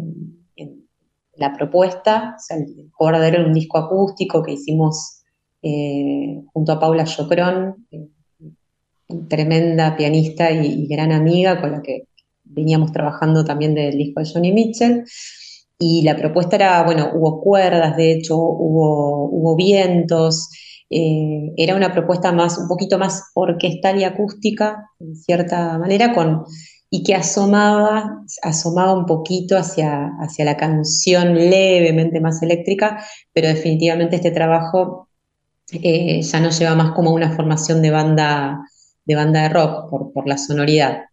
la 1.35 1.51
propuesta. 1.51 2.35
O 2.37 2.39
sea, 2.39 2.55
el 2.55 2.89
Cordero 2.93 3.39
era 3.39 3.45
un 3.45 3.53
disco 3.53 3.77
acústico 3.77 4.41
que 4.41 4.53
hicimos 4.53 5.22
eh, 5.63 6.41
junto 6.51 6.71
a 6.73 6.79
Paula 6.79 7.05
Jocrón, 7.05 7.87
eh, 7.89 8.09
tremenda 9.29 9.95
pianista 9.95 10.51
y, 10.51 10.87
gran 10.87 11.11
amiga 11.11 11.61
con 11.61 11.71
la 11.71 11.81
que 11.81 12.07
veníamos 12.43 12.91
trabajando 12.91 13.45
también 13.45 13.73
del 13.73 13.97
disco 13.97 14.19
de 14.19 14.29
Johnny 14.31 14.51
Mitchell. 14.51 15.05
Y 15.79 16.03
la 16.03 16.15
propuesta 16.15 16.55
era, 16.57 16.83
bueno, 16.83 17.11
hubo 17.13 17.41
cuerdas, 17.41 17.97
de 17.97 18.11
hecho, 18.11 18.37
hubo, 18.37 19.29
hubo 19.29 19.55
vientos, 19.55 20.49
eh, 20.89 21.53
era 21.57 21.75
una 21.75 21.91
propuesta 21.91 22.31
más, 22.31 22.57
un 22.57 22.67
poquito 22.67 22.99
más 22.99 23.31
orquestal 23.33 23.99
y 23.99 24.03
acústica, 24.03 24.89
en 24.99 25.15
cierta 25.15 25.77
manera, 25.79 26.13
con, 26.13 26.43
y 26.89 27.03
que 27.03 27.15
asomaba, 27.15 28.21
asomaba 28.43 28.93
un 28.93 29.05
poquito 29.05 29.57
hacia, 29.57 30.11
hacia 30.19 30.45
la 30.45 30.57
canción 30.57 31.33
levemente 31.33 32.21
más 32.21 32.43
eléctrica, 32.43 33.03
pero 33.33 33.47
definitivamente 33.47 34.17
este 34.17 34.31
trabajo 34.31 35.09
eh, 35.71 36.21
ya 36.21 36.39
no 36.39 36.49
lleva 36.49 36.75
más 36.75 36.91
como 36.91 37.11
una 37.11 37.31
formación 37.31 37.81
de 37.81 37.91
banda 37.91 38.61
de, 39.05 39.15
banda 39.15 39.43
de 39.43 39.49
rock 39.49 39.89
por, 39.89 40.13
por 40.13 40.27
la 40.27 40.37
sonoridad 40.37 41.03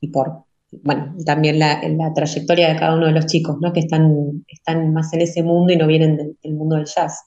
y 0.00 0.08
por, 0.08 0.44
bueno, 0.82 1.14
también 1.24 1.58
la, 1.58 1.80
la, 1.88 2.12
trayectoria 2.14 2.72
de 2.72 2.78
cada 2.78 2.96
uno 2.96 3.06
de 3.06 3.12
los 3.12 3.26
chicos, 3.26 3.56
¿no? 3.60 3.72
Que 3.72 3.80
están, 3.80 4.44
están 4.48 4.92
más 4.92 5.12
en 5.12 5.22
ese 5.22 5.42
mundo 5.42 5.72
y 5.72 5.76
no 5.76 5.86
vienen 5.86 6.16
del, 6.16 6.54
mundo 6.54 6.76
del 6.76 6.86
jazz. 6.86 7.24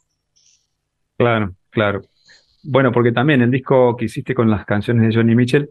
Claro, 1.18 1.56
claro. 1.70 2.02
Bueno, 2.64 2.92
porque 2.92 3.12
también 3.12 3.42
el 3.42 3.52
disco 3.52 3.96
que 3.96 4.06
hiciste 4.06 4.36
con 4.36 4.50
las 4.50 4.66
canciones 4.66 5.08
de 5.08 5.16
Johnny 5.16 5.36
Mitchell 5.36 5.70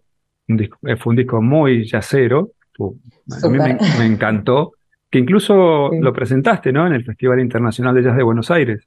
eh, 0.48 0.96
fue 0.96 1.10
un 1.10 1.16
disco 1.16 1.42
muy 1.42 1.86
jazzero, 1.86 2.52
a 2.80 3.48
mí 3.48 3.58
me, 3.58 4.06
encantó, 4.06 4.72
que 5.10 5.18
incluso 5.18 5.90
lo 5.92 6.12
presentaste, 6.12 6.72
¿no? 6.72 6.86
En 6.86 6.92
el 6.92 7.04
Festival 7.04 7.40
Internacional 7.40 7.94
de 7.94 8.04
Jazz 8.04 8.16
de 8.16 8.22
Buenos 8.22 8.50
Aires. 8.50 8.86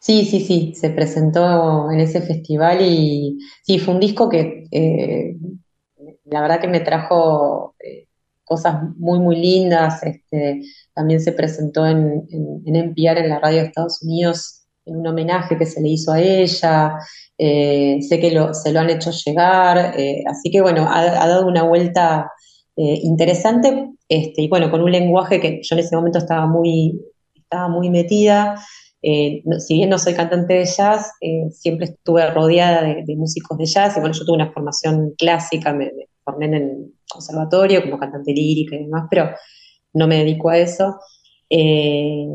Sí, 0.00 0.24
sí, 0.24 0.40
sí, 0.40 0.74
se 0.74 0.90
presentó 0.90 1.90
en 1.90 2.00
ese 2.00 2.20
festival 2.20 2.80
y 2.82 3.38
sí, 3.62 3.78
fue 3.78 3.94
un 3.94 4.00
disco 4.00 4.28
que 4.28 4.64
eh, 4.70 5.36
la 6.24 6.40
verdad 6.42 6.60
que 6.60 6.68
me 6.68 6.80
trajo 6.80 7.74
eh, 7.80 8.06
cosas 8.44 8.76
muy, 8.98 9.18
muy 9.18 9.36
lindas. 9.36 10.02
Este, 10.02 10.62
también 10.94 11.20
se 11.20 11.32
presentó 11.32 11.86
en, 11.86 12.26
en, 12.30 12.62
en 12.66 12.76
NPR, 12.76 13.18
en 13.18 13.30
la 13.30 13.40
radio 13.40 13.60
de 13.60 13.66
Estados 13.66 14.02
Unidos, 14.02 14.66
en 14.84 14.96
un 14.96 15.06
homenaje 15.06 15.58
que 15.58 15.66
se 15.66 15.80
le 15.80 15.88
hizo 15.88 16.12
a 16.12 16.20
ella. 16.20 16.98
Eh, 17.38 17.98
sé 18.02 18.20
que 18.20 18.30
se 18.52 18.72
lo 18.72 18.80
han 18.80 18.90
hecho 18.90 19.10
llegar, 19.10 19.94
así 20.26 20.50
que 20.50 20.60
bueno, 20.60 20.88
ha, 20.88 21.26
dado 21.26 21.46
una 21.46 21.64
vuelta 21.64 22.30
interesante 22.76 23.90
este, 24.08 24.42
y 24.42 24.48
bueno, 24.48 24.70
con 24.70 24.82
un 24.82 24.92
lenguaje 24.92 25.40
que 25.40 25.60
yo 25.62 25.74
en 25.74 25.80
ese 25.80 25.96
momento 25.96 26.18
estaba 26.18 26.46
muy, 26.46 27.00
estaba 27.34 27.68
muy 27.68 27.90
metida. 27.90 28.56
Eh, 29.08 29.44
si 29.60 29.74
bien 29.74 29.90
no 29.90 30.00
soy 30.00 30.14
cantante 30.14 30.54
de 30.54 30.64
jazz, 30.64 31.12
eh, 31.20 31.48
siempre 31.52 31.86
estuve 31.86 32.28
rodeada 32.28 32.82
de, 32.82 33.16
músicos 33.16 33.56
de 33.56 33.64
jazz 33.64 33.96
y 33.96 34.00
bueno, 34.00 34.12
yo 34.16 34.24
tuve 34.24 34.34
una 34.34 34.52
formación 34.52 35.14
clásica, 35.16 35.72
me, 35.72 35.92
formé 36.24 36.46
en 36.46 36.54
el 36.54 36.92
conservatorio 37.08 37.82
como 37.82 38.00
cantante 38.00 38.32
lírica 38.32 38.74
y 38.74 38.80
demás, 38.80 39.04
pero 39.08 39.30
no 39.92 40.08
me 40.08 40.18
dedico 40.18 40.50
a 40.50 40.58
eso. 40.58 40.96
Eh, 41.48 42.26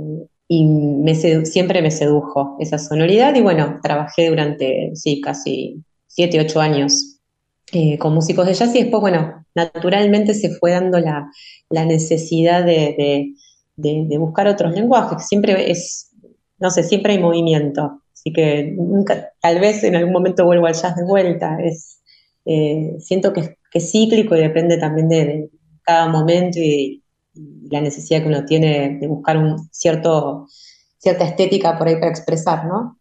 y 0.48 0.66
me 0.66 1.14
siempre 1.14 1.82
me 1.82 1.92
sedujo 1.92 2.56
esa 2.62 2.78
sonoridad 2.78 3.36
y 3.36 3.42
bueno, 3.42 3.80
trabajé 3.84 4.30
durante, 4.30 4.92
sí, 4.94 5.20
casi 5.20 5.84
7, 6.08 6.40
8 6.40 6.62
años 6.62 7.18
con 8.00 8.14
músicos 8.14 8.46
de 8.46 8.54
jazz 8.54 8.74
y 8.76 8.84
después, 8.84 9.02
bueno, 9.02 9.46
naturalmente 9.56 10.34
se 10.34 10.52
fue 10.56 10.72
dando 10.72 11.00
la, 11.00 11.30
necesidad 11.86 12.66
de, 12.66 13.34
de, 13.76 14.18
buscar 14.18 14.48
otros 14.48 14.74
lenguajes. 14.74 15.28
Siempre 15.28 15.72
es 15.72 16.11
no 16.62 16.70
sé, 16.70 16.84
siempre 16.84 17.14
hay 17.14 17.20
movimiento. 17.20 18.02
Así 18.14 18.32
que 18.32 18.74
nunca, 18.78 19.32
tal 19.42 19.60
vez 19.60 19.84
en 19.84 19.96
algún 19.96 20.14
momento 20.14 20.46
vuelvo 20.46 20.68
al 20.68 20.76
jazz 20.76 20.96
de 20.96 21.04
vuelta. 21.04 21.58
Es, 21.60 22.02
eh, 22.46 22.96
siento 23.00 23.34
que, 23.34 23.58
es 23.74 23.92
cíclico 23.92 24.36
y 24.36 24.42
depende 24.42 24.78
también 24.78 25.10
de, 25.10 25.50
cada 25.84 26.08
momento 26.08 26.60
y, 26.60 27.00
la 27.72 27.80
necesidad 27.80 28.22
que 28.22 28.28
uno 28.28 28.44
tiene 28.44 28.98
de 29.00 29.08
buscar 29.08 29.38
un 29.38 29.58
cierto, 29.72 30.48
cierta 30.98 31.24
estética 31.24 31.78
por 31.78 31.88
ahí 31.88 31.96
para 31.96 32.10
expresar, 32.10 32.66
¿no? 32.66 32.98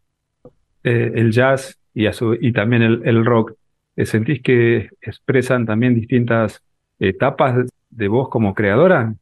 Eh, 0.84 1.10
el 1.16 1.32
jazz 1.32 1.76
y, 1.92 2.06
y 2.06 2.52
también 2.52 2.82
el, 2.82 3.24
rock, 3.24 3.54
eh, 3.96 4.06
¿sentís 4.06 4.40
que 4.40 4.88
expresan 5.02 5.66
también 5.66 5.96
distintas 5.96 6.62
etapas 7.00 7.66
de 7.90 8.08
vos 8.08 8.28
como 8.28 8.54
creadora? 8.54 9.12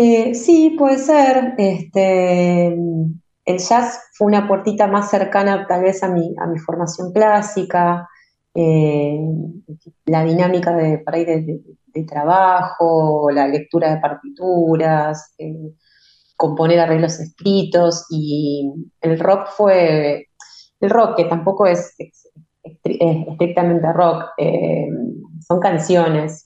Eh, 0.00 0.32
sí, 0.32 0.76
puede 0.78 0.96
ser. 0.98 1.54
Este, 1.58 2.68
el 2.68 3.58
jazz 3.58 4.00
fue 4.14 4.28
una 4.28 4.46
puertita 4.46 4.86
más 4.86 5.10
cercana 5.10 5.66
tal 5.66 5.82
vez 5.82 6.04
a 6.04 6.08
mi, 6.08 6.34
a 6.38 6.46
mi 6.46 6.58
formación 6.60 7.12
clásica, 7.12 8.08
eh, 8.54 9.18
la 10.06 10.22
dinámica 10.22 10.72
de, 10.76 10.98
para 10.98 11.18
de, 11.18 11.60
trabajo, 12.06 13.28
la 13.32 13.48
lectura 13.48 13.92
de 13.92 14.00
partituras, 14.00 15.34
eh, 15.36 15.72
componer 16.36 16.78
arreglos 16.78 17.18
escritos 17.18 18.06
y 18.08 18.70
el 19.00 19.18
rock 19.18 19.48
fue, 19.48 20.28
el 20.80 20.90
rock 20.90 21.16
que 21.16 21.24
tampoco 21.24 21.66
es, 21.66 21.96
estrictamente 22.62 23.92
rock, 23.92 24.26
son 25.40 25.58
canciones, 25.58 26.44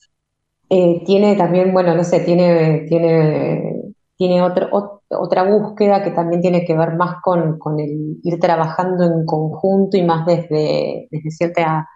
eh, 0.75 1.03
tiene 1.05 1.35
también, 1.35 1.71
bueno, 1.71 1.93
no 1.93 2.03
sé, 2.03 2.21
tiene, 2.21 2.85
tiene, 2.89 3.93
tiene 4.17 4.41
otra 4.41 5.43
búsqueda 5.43 6.03
que 6.03 6.09
también 6.09 6.41
tiene 6.41 6.65
que 6.65 6.75
ver 6.75 6.95
más 6.95 7.17
con, 7.21 7.59
el 7.79 8.17
ir 8.23 8.39
trabajando 8.39 9.03
en 9.03 9.23
conjunto 9.23 9.97
y 9.97 10.01
más 10.01 10.25
desde, 10.25 11.07
desde 11.11 11.29
cierta 11.29 11.87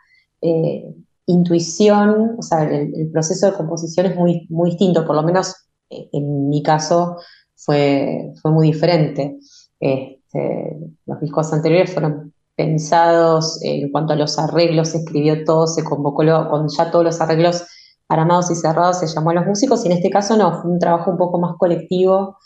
eh, 0.41 0.93
intuición, 1.25 2.35
o 2.37 2.41
sea, 2.43 2.65
el, 2.65 3.09
proceso 3.11 3.47
de 3.47 3.57
composición 3.57 4.05
es 4.05 4.15
muy, 4.15 4.45
muy 4.51 4.69
distinto, 4.69 5.07
por 5.07 5.15
lo 5.15 5.23
menos 5.23 5.55
eh, 5.89 6.09
en 6.13 6.47
mi 6.47 6.61
caso 6.61 7.17
fue, 7.55 8.31
fue 8.43 8.51
muy 8.51 8.67
diferente. 8.67 9.39
Este, 9.79 10.77
los 11.07 11.19
discos 11.19 11.51
anteriores 11.51 11.91
fueron 11.91 12.31
pensados 12.55 13.59
en 13.63 13.91
cuanto 13.91 14.13
a 14.13 14.17
los 14.17 14.37
arreglos, 14.37 14.89
se 14.89 14.99
escribió 14.99 15.43
todo, 15.45 15.65
se 15.65 15.83
convocó 15.83 16.23
con 16.47 16.67
ya 16.69 16.91
todos 16.91 17.05
los 17.05 17.21
arreglos 17.21 17.65
armados 18.09 18.51
y 18.51 18.55
cerrados 18.55 18.99
se 18.99 19.07
llamó 19.07 19.31
a 19.31 19.35
los 19.35 19.45
músicos 19.45 19.83
y 19.83 19.87
en 19.87 19.97
este 19.97 20.09
caso 20.09 20.37
no, 20.37 20.61
fue 20.61 20.71
un 20.71 20.79
trabajo 20.79 21.11
un 21.11 21.17
poco 21.17 21.39
más 21.39 21.55
colectivo 21.57 22.37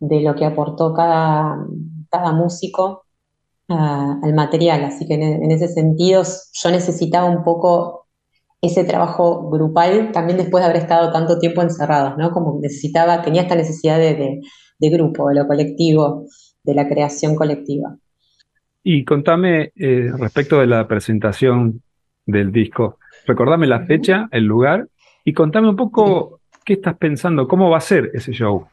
de 0.00 0.20
lo 0.20 0.34
que 0.34 0.44
aportó 0.44 0.94
cada, 0.94 1.56
cada 2.10 2.32
músico 2.32 3.04
ah, 3.68 4.18
al 4.22 4.34
material. 4.34 4.84
Así 4.84 5.06
que 5.06 5.14
en, 5.14 5.50
ese 5.50 5.68
sentido 5.68 6.22
yo 6.52 6.70
necesitaba 6.70 7.26
un 7.26 7.42
poco 7.42 8.06
ese 8.60 8.84
trabajo 8.84 9.48
grupal 9.50 10.10
también 10.12 10.38
después 10.38 10.62
de 10.62 10.70
haber 10.70 10.82
estado 10.82 11.12
tanto 11.12 11.38
tiempo 11.38 11.62
encerrados, 11.62 12.16
¿no? 12.16 12.32
Como 12.32 12.58
necesitaba, 12.60 13.22
tenía 13.22 13.42
esta 13.42 13.54
necesidad 13.54 13.98
de, 13.98 14.40
grupo, 14.80 15.28
de 15.28 15.36
lo 15.36 15.46
colectivo, 15.46 16.26
de 16.64 16.74
la 16.74 16.88
creación 16.88 17.36
colectiva. 17.36 17.96
Y 18.82 19.04
contame 19.04 19.72
eh, 19.76 20.10
respecto 20.16 20.58
de 20.58 20.66
la 20.66 20.88
presentación 20.88 21.82
del 22.26 22.50
disco, 22.50 22.98
recordame 23.26 23.66
la 23.66 23.86
fecha, 23.86 24.28
el 24.32 24.44
lugar 24.44 24.88
y 25.28 25.34
contame 25.34 25.68
un 25.68 25.76
poco 25.76 26.40
qué 26.64 26.72
estás 26.72 26.96
pensando, 26.96 27.46
cómo 27.46 27.68
va 27.68 27.76
a 27.76 27.82
ser 27.82 28.10
ese 28.14 28.32
show. 28.32 28.66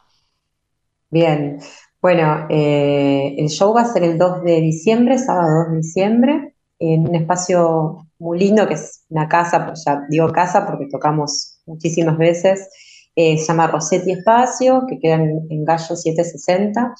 Bien, 1.09 1.59
bueno, 2.01 2.47
eh, 2.49 3.35
el 3.37 3.49
show 3.49 3.73
va 3.73 3.81
a 3.81 3.91
ser 3.91 4.03
el 4.03 4.17
2 4.17 4.41
de 4.43 4.61
diciembre, 4.61 5.17
sábado 5.17 5.65
2 5.65 5.71
de 5.71 5.77
diciembre, 5.77 6.55
en 6.79 7.09
un 7.09 7.15
espacio 7.15 8.07
muy 8.19 8.39
lindo 8.39 8.65
que 8.69 8.75
es 8.75 9.03
una 9.09 9.27
casa, 9.27 9.65
pues 9.65 9.83
ya 9.85 10.03
digo 10.09 10.31
casa 10.31 10.65
porque 10.65 10.87
tocamos 10.89 11.59
muchísimas 11.65 12.17
veces, 12.17 12.69
eh, 13.17 13.37
se 13.37 13.47
llama 13.47 13.67
Rossetti 13.67 14.13
Espacio, 14.13 14.85
que 14.87 14.97
queda 14.97 15.15
en, 15.15 15.65
Gallo 15.65 15.93
760, 15.97 16.95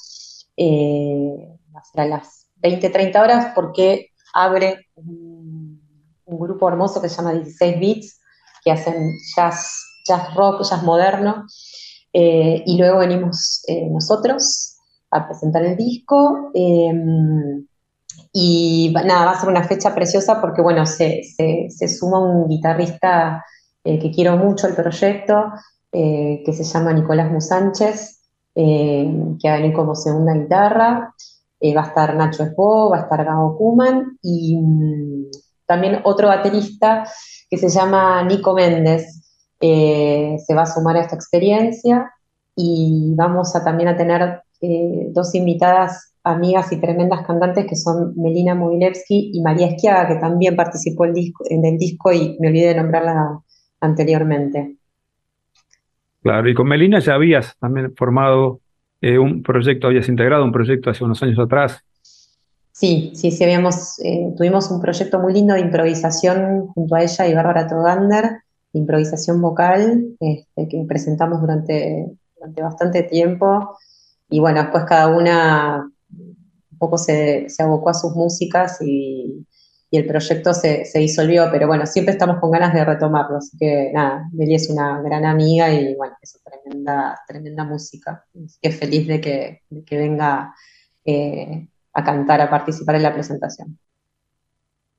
eh, 0.58 1.34
va 1.74 1.80
a 1.80 1.84
ser 1.84 2.00
a 2.02 2.06
las 2.08 2.46
20, 2.56 2.90
30 2.90 3.22
horas 3.22 3.52
porque 3.54 4.10
abre 4.34 4.88
un, 4.96 5.80
un 6.26 6.38
grupo 6.38 6.68
hermoso 6.68 7.00
que 7.00 7.08
se 7.08 7.16
llama 7.16 7.32
16 7.32 7.80
Beats, 7.80 8.20
que 8.66 8.72
hacen 8.72 9.16
jazz, 9.36 10.34
rock, 10.34 10.64
jazz 10.68 10.82
moderno. 10.82 11.46
Eh, 12.12 12.64
y 12.66 12.76
luego 12.76 12.98
venimos 12.98 13.62
eh, 13.68 13.88
nosotros 13.88 14.76
a 15.12 15.24
presentar 15.28 15.64
el 15.64 15.76
disco. 15.76 16.50
Em, 16.52 17.64
y 18.32 18.92
nada, 18.92 19.26
va 19.26 19.30
a 19.32 19.40
ser 19.40 19.48
una 19.50 19.62
fecha 19.62 19.94
preciosa 19.94 20.40
porque, 20.40 20.62
bueno, 20.62 20.84
se, 20.84 21.22
suma 21.88 22.18
un 22.18 22.48
guitarrista 22.48 23.44
eh, 23.84 24.00
que 24.00 24.10
quiero 24.10 24.36
mucho 24.36 24.66
el 24.66 24.74
proyecto, 24.74 25.52
que 25.92 26.52
se 26.52 26.64
llama 26.64 26.92
Nicolás 26.92 27.32
Musánchez, 27.32 28.20
que 28.54 29.38
va 29.44 29.54
a 29.54 29.56
venir 29.56 29.72
como 29.72 29.94
segunda 29.94 30.34
guitarra. 30.34 31.14
va 31.74 31.82
a 31.82 31.86
estar 31.86 32.14
Nacho 32.14 32.42
Espo, 32.42 32.90
va 32.90 32.98
a 32.98 33.02
estar 33.02 33.24
Gabo 33.24 33.56
Kuman 33.56 34.18
y 34.20 34.58
mm, 34.58 35.30
también 35.64 36.00
otro 36.04 36.28
baterista 36.28 37.06
que 37.50 37.58
se 37.58 37.68
llama 37.68 38.22
Nico 38.24 38.54
Méndez. 38.54 39.22
Eh, 39.60 40.36
se 40.44 40.54
va 40.54 40.62
a 40.62 40.66
sumar 40.66 40.96
a 40.96 41.00
esta 41.00 41.16
experiencia. 41.16 42.10
y 42.58 43.12
vamos 43.14 43.54
a 43.54 43.62
también 43.62 43.88
a 43.88 43.96
tener 43.96 44.40
eh, 44.62 45.08
dos 45.10 45.34
invitadas 45.34 46.14
amigas 46.26 46.72
y 46.72 46.80
tremendas 46.80 47.24
cantantes 47.24 47.66
que 47.66 47.76
son 47.76 48.12
Melina 48.16 48.54
Mobilevsky 48.54 49.30
y 49.32 49.40
María 49.42 49.68
Esquiaga, 49.68 50.08
que 50.08 50.16
también 50.16 50.56
participó 50.56 51.04
el 51.04 51.14
disco, 51.14 51.44
en 51.48 51.64
el 51.64 51.78
disco 51.78 52.12
y 52.12 52.36
me 52.40 52.48
olvidé 52.48 52.68
de 52.68 52.74
nombrarla 52.74 53.40
anteriormente. 53.80 54.76
Claro, 56.22 56.48
y 56.48 56.54
con 56.54 56.66
Melina 56.66 56.98
ya 56.98 57.14
habías 57.14 57.56
también 57.58 57.94
formado 57.94 58.60
eh, 59.00 59.18
un 59.18 59.44
proyecto, 59.44 59.86
habías 59.86 60.08
integrado 60.08 60.44
un 60.44 60.50
proyecto 60.50 60.90
hace 60.90 61.04
unos 61.04 61.22
años 61.22 61.38
atrás. 61.38 61.84
Sí, 62.78 63.12
sí, 63.14 63.30
sí, 63.30 63.42
habíamos, 63.42 63.98
eh, 64.00 64.34
tuvimos 64.36 64.70
un 64.70 64.82
proyecto 64.82 65.18
muy 65.18 65.32
lindo 65.32 65.54
de 65.54 65.60
improvisación 65.60 66.66
junto 66.74 66.94
a 66.94 67.02
ella 67.02 67.26
y 67.26 67.32
Bárbara 67.32 67.66
Togander, 67.66 68.24
de 68.70 68.78
improvisación 68.78 69.40
vocal, 69.40 70.14
este, 70.20 70.68
que 70.68 70.84
presentamos 70.86 71.40
durante, 71.40 72.06
durante 72.34 72.62
bastante 72.62 73.02
tiempo. 73.04 73.78
Y 74.28 74.40
bueno, 74.40 74.60
después 74.60 74.84
cada 74.84 75.06
una 75.08 75.90
un 76.10 76.78
poco 76.78 76.98
se, 76.98 77.48
se 77.48 77.62
abocó 77.62 77.88
a 77.88 77.94
sus 77.94 78.14
músicas 78.14 78.76
y, 78.82 79.46
y 79.90 79.96
el 79.96 80.06
proyecto 80.06 80.52
se, 80.52 80.84
se, 80.84 80.98
disolvió, 80.98 81.48
pero 81.50 81.68
bueno, 81.68 81.86
siempre 81.86 82.12
estamos 82.12 82.40
con 82.40 82.50
ganas 82.50 82.74
de 82.74 82.84
retomarlo, 82.84 83.38
así 83.38 83.56
que 83.56 83.90
nada, 83.94 84.28
Meli 84.34 84.54
es 84.54 84.68
una 84.68 85.00
gran 85.00 85.24
amiga 85.24 85.72
y 85.72 85.94
bueno, 85.94 86.14
es 86.20 86.38
tremenda, 86.44 87.18
tremenda 87.26 87.64
música, 87.64 88.22
así 88.34 88.58
que 88.60 88.70
feliz 88.70 89.08
de 89.08 89.20
que, 89.22 89.62
que 89.86 89.96
venga 89.96 90.54
eh, 91.06 91.68
a 91.96 92.04
cantar, 92.04 92.40
a 92.40 92.50
participar 92.50 92.96
en 92.96 93.02
la 93.02 93.14
presentación. 93.14 93.78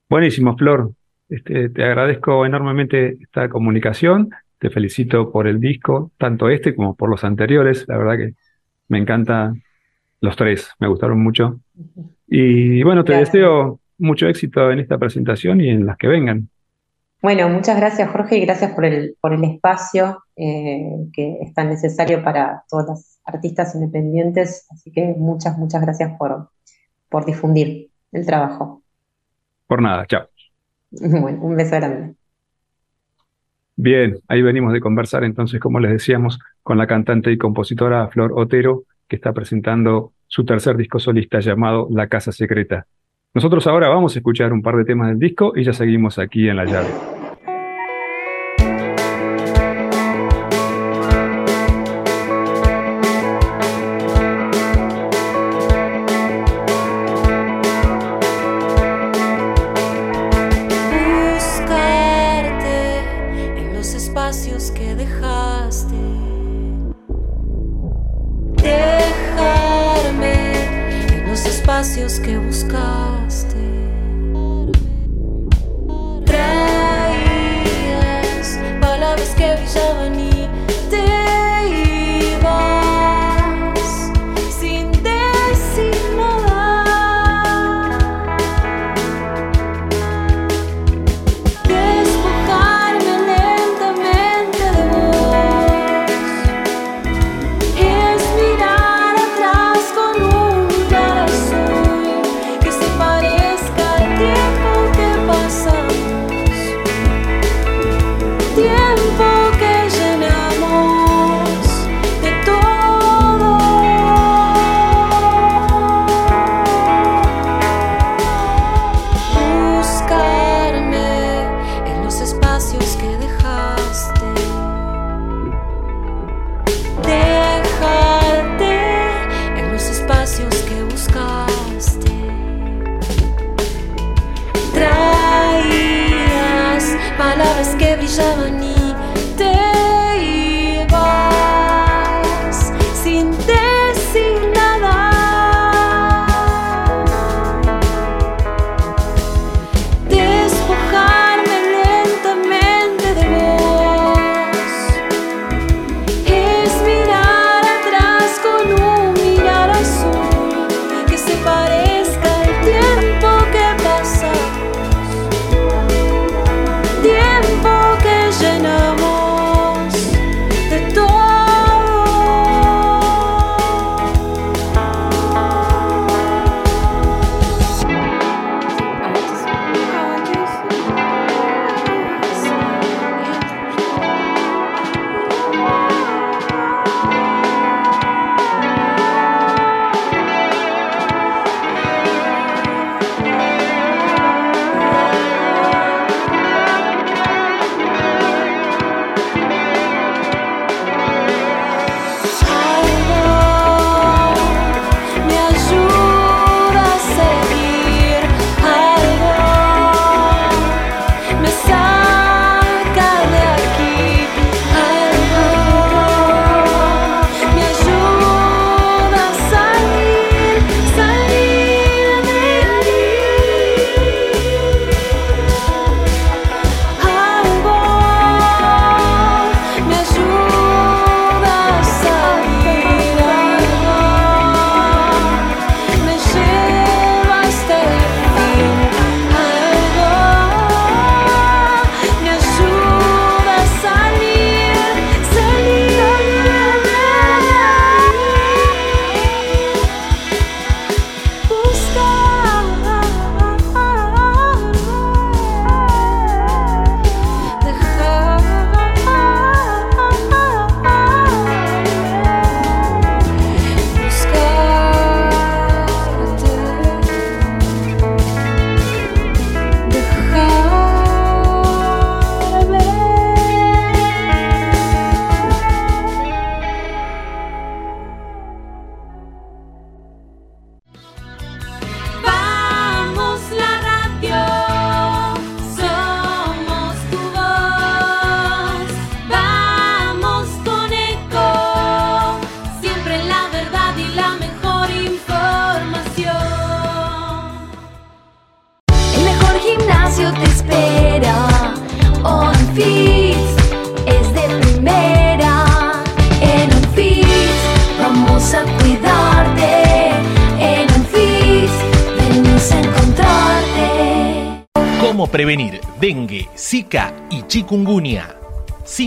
Buenísimo, 0.09 0.57
Flor, 0.57 0.91
este, 1.29 1.69
te 1.69 1.83
agradezco 1.83 2.45
enormemente 2.45 3.17
esta 3.21 3.49
comunicación, 3.49 4.31
te 4.57 4.69
felicito 4.69 5.31
por 5.31 5.47
el 5.47 5.59
disco, 5.59 6.11
tanto 6.17 6.49
este 6.49 6.75
como 6.75 6.95
por 6.95 7.09
los 7.09 7.23
anteriores, 7.23 7.85
la 7.87 7.97
verdad 7.97 8.17
que 8.17 8.33
me 8.87 8.97
encantan 8.97 9.61
los 10.21 10.35
tres, 10.35 10.71
me 10.79 10.87
gustaron 10.87 11.21
mucho. 11.21 11.59
Y 12.27 12.81
bueno, 12.83 13.03
te 13.03 13.13
Gracias. 13.13 13.33
deseo 13.33 13.79
mucho 13.99 14.27
éxito 14.27 14.71
en 14.71 14.79
esta 14.79 14.97
presentación 14.97 15.61
y 15.61 15.69
en 15.69 15.85
las 15.85 15.97
que 15.97 16.07
vengan. 16.07 16.49
Bueno, 17.21 17.49
muchas 17.49 17.77
gracias 17.77 18.09
Jorge 18.09 18.37
y 18.37 18.45
gracias 18.45 18.71
por 18.73 18.85
el, 18.85 19.15
por 19.19 19.33
el 19.33 19.43
espacio 19.43 20.23
eh, 20.35 21.07
que 21.13 21.39
es 21.41 21.53
tan 21.53 21.69
necesario 21.69 22.23
para 22.23 22.63
todas 22.69 22.87
las 22.87 23.19
artistas 23.25 23.75
independientes. 23.75 24.65
Así 24.69 24.91
que 24.91 25.15
muchas, 25.17 25.57
muchas 25.57 25.81
gracias 25.81 26.11
por, 26.17 26.49
por 27.09 27.25
difundir 27.25 27.89
el 28.11 28.25
trabajo. 28.25 28.83
Por 29.67 29.81
nada, 29.81 30.05
chao. 30.05 30.27
Bueno, 30.89 31.41
un 31.41 31.55
beso 31.55 31.75
grande. 31.75 32.15
Bien, 33.75 34.17
ahí 34.27 34.41
venimos 34.41 34.73
de 34.73 34.79
conversar 34.79 35.23
entonces, 35.23 35.59
como 35.59 35.79
les 35.79 35.91
decíamos, 35.91 36.39
con 36.63 36.77
la 36.77 36.87
cantante 36.87 37.31
y 37.31 37.37
compositora 37.37 38.07
Flor 38.07 38.31
Otero, 38.35 38.85
que 39.07 39.17
está 39.17 39.33
presentando 39.33 40.13
su 40.25 40.45
tercer 40.45 40.77
disco 40.77 40.99
solista 40.99 41.39
llamado 41.39 41.87
La 41.91 42.07
Casa 42.07 42.31
Secreta. 42.31 42.87
Nosotros 43.33 43.67
ahora 43.67 43.89
vamos 43.89 44.15
a 44.15 44.19
escuchar 44.19 44.51
un 44.51 44.61
par 44.61 44.77
de 44.77 44.85
temas 44.85 45.09
del 45.09 45.19
disco 45.19 45.53
y 45.55 45.63
ya 45.63 45.73
seguimos 45.73 46.17
aquí 46.17 46.49
en 46.49 46.57
la 46.57 46.65
llave. 46.65 47.16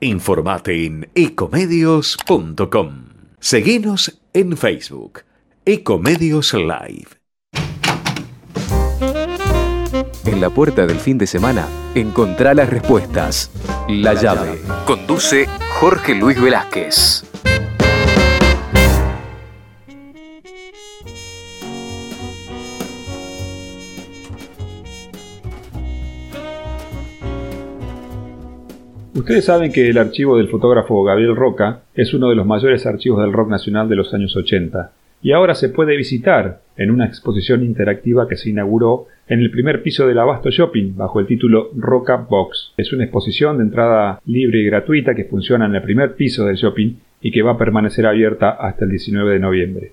Informate 0.00 0.84
en 0.84 1.08
ecomedios.com. 1.14 3.06
Seguinos 3.40 4.20
en 4.34 4.54
Facebook. 4.58 5.22
Ecomedios 5.64 6.52
Live. 6.52 7.08
En 10.26 10.42
la 10.42 10.50
puerta 10.50 10.86
del 10.86 10.98
fin 10.98 11.16
de 11.16 11.26
semana, 11.26 11.66
encontrá 11.94 12.52
las 12.52 12.68
respuestas. 12.68 13.50
La 13.88 14.12
llave. 14.12 14.60
Conduce 14.84 15.46
Jorge 15.80 16.14
Luis 16.14 16.38
Velázquez. 16.38 17.24
Ustedes 29.16 29.46
saben 29.46 29.72
que 29.72 29.88
el 29.88 29.96
archivo 29.96 30.36
del 30.36 30.48
fotógrafo 30.48 31.02
Gabriel 31.02 31.34
Roca 31.34 31.80
es 31.94 32.12
uno 32.12 32.28
de 32.28 32.36
los 32.36 32.44
mayores 32.44 32.84
archivos 32.84 33.22
del 33.22 33.32
rock 33.32 33.48
nacional 33.48 33.88
de 33.88 33.96
los 33.96 34.12
años 34.12 34.36
80 34.36 34.92
y 35.22 35.32
ahora 35.32 35.54
se 35.54 35.70
puede 35.70 35.96
visitar 35.96 36.60
en 36.76 36.90
una 36.90 37.06
exposición 37.06 37.64
interactiva 37.64 38.28
que 38.28 38.36
se 38.36 38.50
inauguró 38.50 39.06
en 39.26 39.40
el 39.40 39.50
primer 39.50 39.82
piso 39.82 40.06
del 40.06 40.18
Abasto 40.18 40.50
Shopping 40.50 40.96
bajo 40.96 41.18
el 41.18 41.26
título 41.26 41.70
Roca 41.74 42.16
Box. 42.28 42.74
Es 42.76 42.92
una 42.92 43.04
exposición 43.04 43.56
de 43.56 43.64
entrada 43.64 44.20
libre 44.26 44.58
y 44.60 44.66
gratuita 44.66 45.14
que 45.14 45.24
funciona 45.24 45.64
en 45.64 45.74
el 45.76 45.82
primer 45.82 46.14
piso 46.14 46.44
del 46.44 46.56
shopping 46.56 46.96
y 47.22 47.30
que 47.30 47.40
va 47.40 47.52
a 47.52 47.58
permanecer 47.58 48.04
abierta 48.04 48.50
hasta 48.50 48.84
el 48.84 48.90
19 48.90 49.32
de 49.32 49.38
noviembre. 49.38 49.92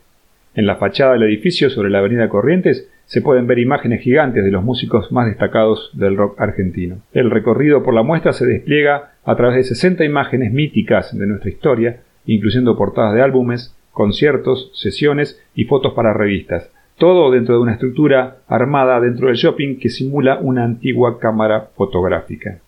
En 0.53 0.65
la 0.65 0.75
fachada 0.75 1.13
del 1.13 1.23
edificio 1.23 1.69
sobre 1.69 1.89
la 1.89 1.99
avenida 1.99 2.27
Corrientes 2.27 2.89
se 3.05 3.21
pueden 3.21 3.47
ver 3.47 3.59
imágenes 3.59 4.01
gigantes 4.01 4.43
de 4.43 4.51
los 4.51 4.63
músicos 4.63 5.11
más 5.11 5.27
destacados 5.27 5.91
del 5.93 6.17
rock 6.17 6.39
argentino. 6.39 6.97
El 7.11 7.29
recorrido 7.31 7.83
por 7.83 7.93
la 7.93 8.03
muestra 8.03 8.33
se 8.33 8.45
despliega 8.45 9.11
a 9.23 9.35
través 9.35 9.55
de 9.55 9.63
60 9.63 10.03
imágenes 10.03 10.51
míticas 10.51 11.17
de 11.17 11.27
nuestra 11.27 11.49
historia, 11.49 12.01
incluyendo 12.25 12.77
portadas 12.77 13.13
de 13.13 13.21
álbumes, 13.21 13.75
conciertos, 13.91 14.71
sesiones 14.73 15.41
y 15.53 15.65
fotos 15.65 15.93
para 15.93 16.13
revistas. 16.13 16.69
Todo 16.97 17.31
dentro 17.31 17.55
de 17.55 17.61
una 17.61 17.73
estructura 17.73 18.37
armada 18.47 18.99
dentro 18.99 19.27
del 19.27 19.35
shopping 19.35 19.77
que 19.79 19.89
simula 19.89 20.39
una 20.39 20.63
antigua 20.63 21.19
cámara 21.19 21.69
fotográfica. 21.75 22.59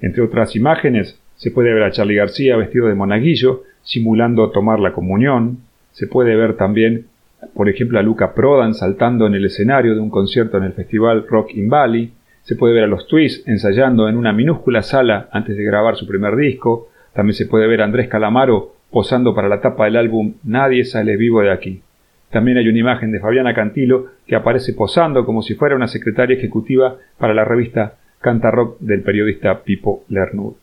Entre 0.00 0.22
otras 0.22 0.56
imágenes, 0.56 1.20
se 1.36 1.50
puede 1.50 1.72
ver 1.72 1.82
a 1.82 1.90
Charlie 1.90 2.16
García 2.16 2.56
vestido 2.56 2.86
de 2.88 2.94
monaguillo, 2.94 3.62
simulando 3.82 4.50
tomar 4.50 4.78
la 4.78 4.92
comunión. 4.92 5.58
Se 5.92 6.06
puede 6.06 6.36
ver 6.36 6.56
también, 6.56 7.06
por 7.54 7.68
ejemplo, 7.68 7.98
a 7.98 8.02
Luca 8.02 8.34
Prodan 8.34 8.74
saltando 8.74 9.26
en 9.26 9.34
el 9.34 9.44
escenario 9.44 9.94
de 9.94 10.00
un 10.00 10.10
concierto 10.10 10.58
en 10.58 10.64
el 10.64 10.72
festival 10.72 11.26
Rock 11.28 11.54
in 11.54 11.68
Valley. 11.68 12.12
Se 12.42 12.56
puede 12.56 12.74
ver 12.74 12.84
a 12.84 12.88
los 12.88 13.06
Twists 13.06 13.46
ensayando 13.48 14.08
en 14.08 14.16
una 14.16 14.32
minúscula 14.32 14.82
sala 14.82 15.28
antes 15.32 15.56
de 15.56 15.64
grabar 15.64 15.96
su 15.96 16.06
primer 16.06 16.36
disco. 16.36 16.88
También 17.14 17.34
se 17.34 17.46
puede 17.46 17.66
ver 17.66 17.82
a 17.82 17.84
Andrés 17.84 18.08
Calamaro 18.08 18.74
posando 18.90 19.34
para 19.34 19.48
la 19.48 19.60
tapa 19.60 19.84
del 19.84 19.96
álbum 19.96 20.34
Nadie 20.44 20.84
sale 20.84 21.16
vivo 21.16 21.40
de 21.42 21.52
aquí. 21.52 21.82
También 22.30 22.58
hay 22.58 22.68
una 22.68 22.78
imagen 22.78 23.10
de 23.10 23.20
Fabiana 23.20 23.54
Cantilo 23.54 24.06
que 24.26 24.36
aparece 24.36 24.72
posando 24.72 25.24
como 25.24 25.42
si 25.42 25.54
fuera 25.54 25.74
una 25.74 25.88
secretaria 25.88 26.36
ejecutiva 26.36 26.96
para 27.18 27.34
la 27.34 27.44
revista 27.44 27.94
Canta 28.20 28.50
Rock 28.50 28.78
del 28.80 29.02
periodista 29.02 29.62
Pipo 29.62 30.04
Lernud. 30.08 30.54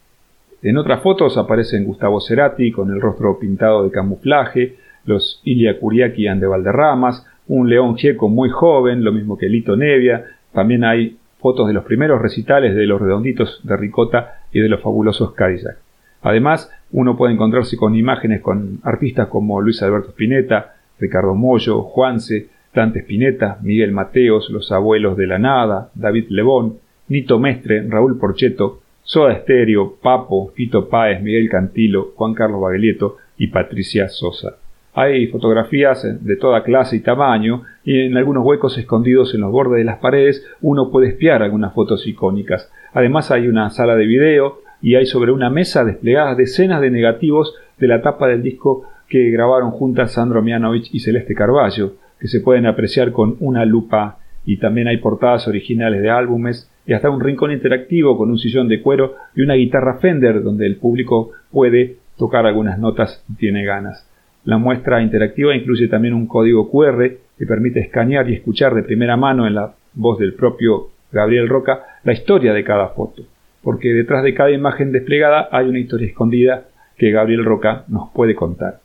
En 0.62 0.78
otras 0.78 1.02
fotos 1.02 1.38
aparecen 1.38 1.86
Gustavo 1.86 2.20
Cerati 2.22 2.72
con 2.72 2.92
el 2.92 3.02
rostro 3.02 3.38
pintado 3.40 3.84
de 3.84 3.92
camuflaje, 3.92 4.76
los 5.08 5.42
Kuriaki 5.80 6.24
de 6.24 6.46
Valderramas, 6.46 7.26
un 7.48 7.70
León 7.70 7.98
Gieco 7.98 8.30
muy 8.30 8.50
joven, 8.50 9.04
lo 9.04 9.12
mismo 9.12 9.38
que 9.38 9.50
Lito 9.50 9.76
Nevia, 9.76 10.26
también 10.54 10.84
hay 10.84 11.18
fotos 11.40 11.68
de 11.68 11.74
los 11.74 11.84
primeros 11.84 12.22
recitales 12.22 12.76
de 12.76 12.86
los 12.86 13.02
redonditos 13.02 13.62
de 13.64 13.78
Ricota 13.78 14.42
y 14.52 14.60
de 14.60 14.70
los 14.70 14.82
fabulosos 14.82 15.34
Cadillac. 15.34 15.78
Además, 16.22 16.72
uno 16.92 17.16
puede 17.16 17.34
encontrarse 17.34 17.78
con 17.78 17.96
imágenes 17.96 18.42
con 18.42 18.80
artistas 18.84 19.28
como 19.28 19.62
Luis 19.62 19.82
Alberto 19.82 20.10
Spinetta, 20.10 20.76
Ricardo 21.00 21.36
Mollo, 21.36 21.84
Juanse, 21.84 22.48
Dante 22.74 23.00
Spinetta, 23.00 23.60
Miguel 23.62 23.92
Mateos, 23.92 24.50
Los 24.50 24.72
Abuelos 24.72 25.16
de 25.16 25.28
la 25.28 25.40
Nada, 25.40 25.90
David 25.96 26.26
Lebón, 26.30 26.80
Nito 27.08 27.40
Mestre, 27.40 27.86
Raúl 27.88 28.20
Porcheto, 28.20 28.82
Soda 29.04 29.40
Stereo, 29.40 29.96
Papo, 30.02 30.52
Fito 30.54 30.90
Páez, 30.90 31.22
Miguel 31.22 31.50
Cantilo, 31.50 32.12
Juan 32.16 32.34
Carlos 32.34 32.62
Baglietto 32.62 33.18
y 33.38 33.48
Patricia 33.48 34.10
Sosa. 34.10 34.58
Hay 35.00 35.28
fotografías 35.28 36.08
de 36.26 36.38
toda 36.38 36.64
clase 36.64 36.96
y 36.96 37.02
tamaño 37.02 37.62
y 37.84 38.00
en 38.00 38.18
algunos 38.18 38.44
huecos 38.44 38.80
escondidos 38.80 39.32
en 39.36 39.42
los 39.42 39.52
bordes 39.52 39.78
de 39.78 39.84
las 39.84 40.00
paredes 40.00 40.44
uno 40.60 40.90
puede 40.90 41.10
espiar 41.10 41.44
algunas 41.44 41.76
fotos 41.76 42.08
icónicas. 42.08 42.72
Además 42.94 43.30
hay 43.30 43.48
una 43.48 43.70
sala 43.70 43.96
de 43.96 44.08
video 44.08 44.62
y 44.82 44.96
hay 44.96 45.06
sobre 45.06 45.32
una 45.32 45.52
mesa 45.52 45.86
desplegadas 45.86 46.36
decenas 46.36 46.82
de 46.82 46.90
negativos 46.90 47.54
de 47.78 47.88
la 47.88 48.02
tapa 48.02 48.28
del 48.28 48.42
disco 48.42 48.86
que 49.08 49.30
grabaron 49.30 49.70
juntas 49.70 50.14
Sandro 50.14 50.42
Mianovich 50.42 50.90
y 50.92 51.00
Celeste 51.00 51.36
Carballo, 51.36 51.94
que 52.20 52.28
se 52.28 52.40
pueden 52.40 52.66
apreciar 52.66 53.12
con 53.12 53.38
una 53.40 53.66
lupa 53.66 54.18
y 54.48 54.58
también 54.58 54.88
hay 54.88 54.98
portadas 54.98 55.48
originales 55.48 56.02
de 56.02 56.10
álbumes 56.10 56.72
y 56.88 56.94
hasta 56.94 57.12
un 57.12 57.22
rincón 57.22 57.52
interactivo 57.52 58.18
con 58.18 58.32
un 58.32 58.40
sillón 58.40 58.68
de 58.68 58.82
cuero 58.82 59.14
y 59.36 59.44
una 59.44 59.54
guitarra 59.54 60.00
Fender 60.00 60.42
donde 60.42 60.66
el 60.66 60.78
público 60.78 61.34
puede 61.52 61.98
tocar 62.18 62.48
algunas 62.48 62.80
notas 62.80 63.24
si 63.28 63.36
tiene 63.36 63.64
ganas. 63.64 64.07
La 64.48 64.58
muestra 64.58 65.02
interactiva 65.02 65.54
incluye 65.54 65.90
también 65.90 66.14
un 66.14 66.26
código 66.26 66.72
QR 66.72 67.12
que 67.38 67.46
permite 67.46 67.82
escanear 67.82 68.30
y 68.30 68.36
escuchar 68.36 68.74
de 68.74 68.82
primera 68.82 69.18
mano 69.18 69.46
en 69.46 69.54
la 69.54 69.74
voz 69.94 70.20
del 70.20 70.36
propio 70.36 70.88
Gabriel 71.12 71.50
Roca 71.50 71.84
la 72.06 72.14
historia 72.14 72.54
de 72.54 72.64
cada 72.64 72.88
foto, 72.88 73.24
porque 73.62 73.90
detrás 73.90 74.24
de 74.24 74.34
cada 74.34 74.52
imagen 74.52 74.94
desplegada 74.94 75.50
hay 75.52 75.68
una 75.68 75.80
historia 75.80 76.08
escondida 76.08 76.64
que 76.98 77.12
Gabriel 77.12 77.44
Roca 77.44 77.84
nos 77.90 78.10
puede 78.12 78.36
contar. 78.36 78.80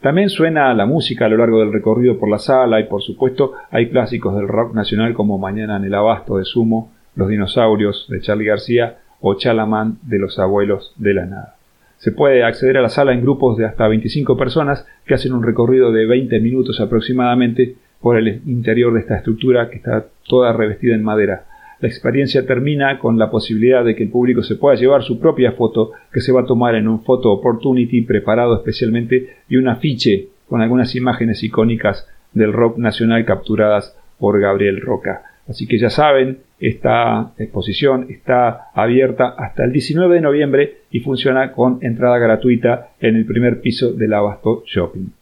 También 0.00 0.30
suena 0.30 0.72
la 0.72 0.86
música 0.86 1.26
a 1.26 1.28
lo 1.28 1.38
largo 1.38 1.58
del 1.58 1.72
recorrido 1.72 2.16
por 2.16 2.30
la 2.30 2.38
sala 2.38 2.78
y 2.78 2.84
por 2.84 3.02
supuesto 3.02 3.54
hay 3.72 3.88
clásicos 3.88 4.36
del 4.36 4.46
rock 4.46 4.72
nacional 4.72 5.14
como 5.14 5.36
Mañana 5.36 5.78
en 5.78 5.84
el 5.84 5.94
Abasto 5.94 6.38
de 6.38 6.44
Sumo, 6.44 6.92
Los 7.16 7.28
Dinosaurios 7.28 8.06
de 8.08 8.20
Charlie 8.20 8.46
García 8.46 8.98
o 9.20 9.34
Chalamán 9.34 9.98
de 10.02 10.20
los 10.20 10.38
Abuelos 10.38 10.94
de 10.94 11.14
la 11.14 11.26
Nada. 11.26 11.56
Se 12.02 12.10
puede 12.10 12.42
acceder 12.42 12.78
a 12.78 12.82
la 12.82 12.88
sala 12.88 13.12
en 13.12 13.20
grupos 13.20 13.56
de 13.56 13.64
hasta 13.64 13.86
25 13.86 14.36
personas 14.36 14.84
que 15.06 15.14
hacen 15.14 15.34
un 15.34 15.44
recorrido 15.44 15.92
de 15.92 16.04
20 16.04 16.40
minutos 16.40 16.80
aproximadamente 16.80 17.76
por 18.00 18.18
el 18.18 18.42
interior 18.44 18.92
de 18.92 18.98
esta 18.98 19.18
estructura 19.18 19.70
que 19.70 19.76
está 19.76 20.06
toda 20.26 20.52
revestida 20.52 20.96
en 20.96 21.04
madera. 21.04 21.44
La 21.78 21.86
experiencia 21.86 22.44
termina 22.44 22.98
con 22.98 23.20
la 23.20 23.30
posibilidad 23.30 23.84
de 23.84 23.94
que 23.94 24.02
el 24.02 24.10
público 24.10 24.42
se 24.42 24.56
pueda 24.56 24.74
llevar 24.74 25.04
su 25.04 25.20
propia 25.20 25.52
foto 25.52 25.92
que 26.12 26.20
se 26.20 26.32
va 26.32 26.40
a 26.40 26.44
tomar 26.44 26.74
en 26.74 26.88
un 26.88 27.04
photo 27.04 27.30
opportunity 27.30 28.02
preparado 28.02 28.56
especialmente 28.56 29.36
y 29.48 29.54
un 29.54 29.68
afiche 29.68 30.26
con 30.48 30.60
algunas 30.60 30.96
imágenes 30.96 31.44
icónicas 31.44 32.08
del 32.32 32.52
rock 32.52 32.78
nacional 32.78 33.24
capturadas 33.24 33.96
por 34.18 34.40
Gabriel 34.40 34.80
Roca. 34.80 35.22
Así 35.48 35.68
que 35.68 35.78
ya 35.78 35.88
saben, 35.88 36.38
esta 36.62 37.32
exposición 37.38 38.06
está 38.08 38.70
abierta 38.72 39.34
hasta 39.36 39.64
el 39.64 39.72
19 39.72 40.14
de 40.14 40.20
noviembre 40.20 40.76
y 40.90 41.00
funciona 41.00 41.52
con 41.52 41.78
entrada 41.82 42.18
gratuita 42.18 42.90
en 43.00 43.16
el 43.16 43.26
primer 43.26 43.60
piso 43.60 43.92
del 43.92 44.14
Abasto 44.14 44.62
Shopping. 44.66 45.21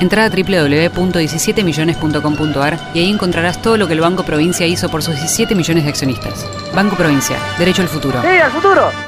Entra 0.00 0.24
a 0.24 0.30
www.17millones.com.ar 0.30 2.78
y 2.94 3.00
ahí 3.00 3.10
encontrarás 3.10 3.60
todo 3.60 3.76
lo 3.76 3.86
que 3.86 3.92
el 3.94 4.00
Banco 4.00 4.24
Provincia 4.24 4.66
hizo 4.66 4.88
por 4.88 5.02
sus 5.02 5.16
17 5.16 5.54
millones 5.54 5.84
de 5.84 5.90
accionistas. 5.90 6.46
Banco 6.74 6.96
Provincia, 6.96 7.36
derecho 7.58 7.82
al 7.82 7.88
futuro. 7.88 8.22
¡Sí, 8.22 8.28
al 8.28 8.50
futuro! 8.50 9.07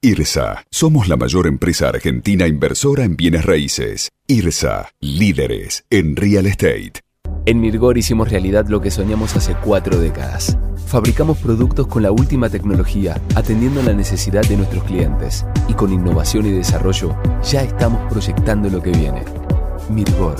IRSA. 0.00 0.64
Somos 0.70 1.08
la 1.08 1.16
mayor 1.16 1.48
empresa 1.48 1.88
argentina 1.88 2.46
inversora 2.46 3.02
en 3.02 3.16
bienes 3.16 3.44
raíces. 3.44 4.12
IRSA. 4.28 4.90
Líderes 5.00 5.86
en 5.90 6.14
real 6.14 6.46
estate. 6.46 7.00
En 7.46 7.60
Mirgor 7.60 7.98
hicimos 7.98 8.30
realidad 8.30 8.68
lo 8.68 8.80
que 8.80 8.92
soñamos 8.92 9.34
hace 9.34 9.56
cuatro 9.56 9.98
décadas. 9.98 10.56
Fabricamos 10.86 11.38
productos 11.38 11.88
con 11.88 12.04
la 12.04 12.12
última 12.12 12.48
tecnología, 12.48 13.20
atendiendo 13.34 13.82
la 13.82 13.92
necesidad 13.92 14.42
de 14.42 14.56
nuestros 14.56 14.84
clientes. 14.84 15.44
Y 15.66 15.74
con 15.74 15.92
innovación 15.92 16.46
y 16.46 16.52
desarrollo, 16.52 17.16
ya 17.42 17.64
estamos 17.64 18.08
proyectando 18.08 18.70
lo 18.70 18.80
que 18.80 18.92
viene. 18.92 19.24
Mirgor, 19.90 20.36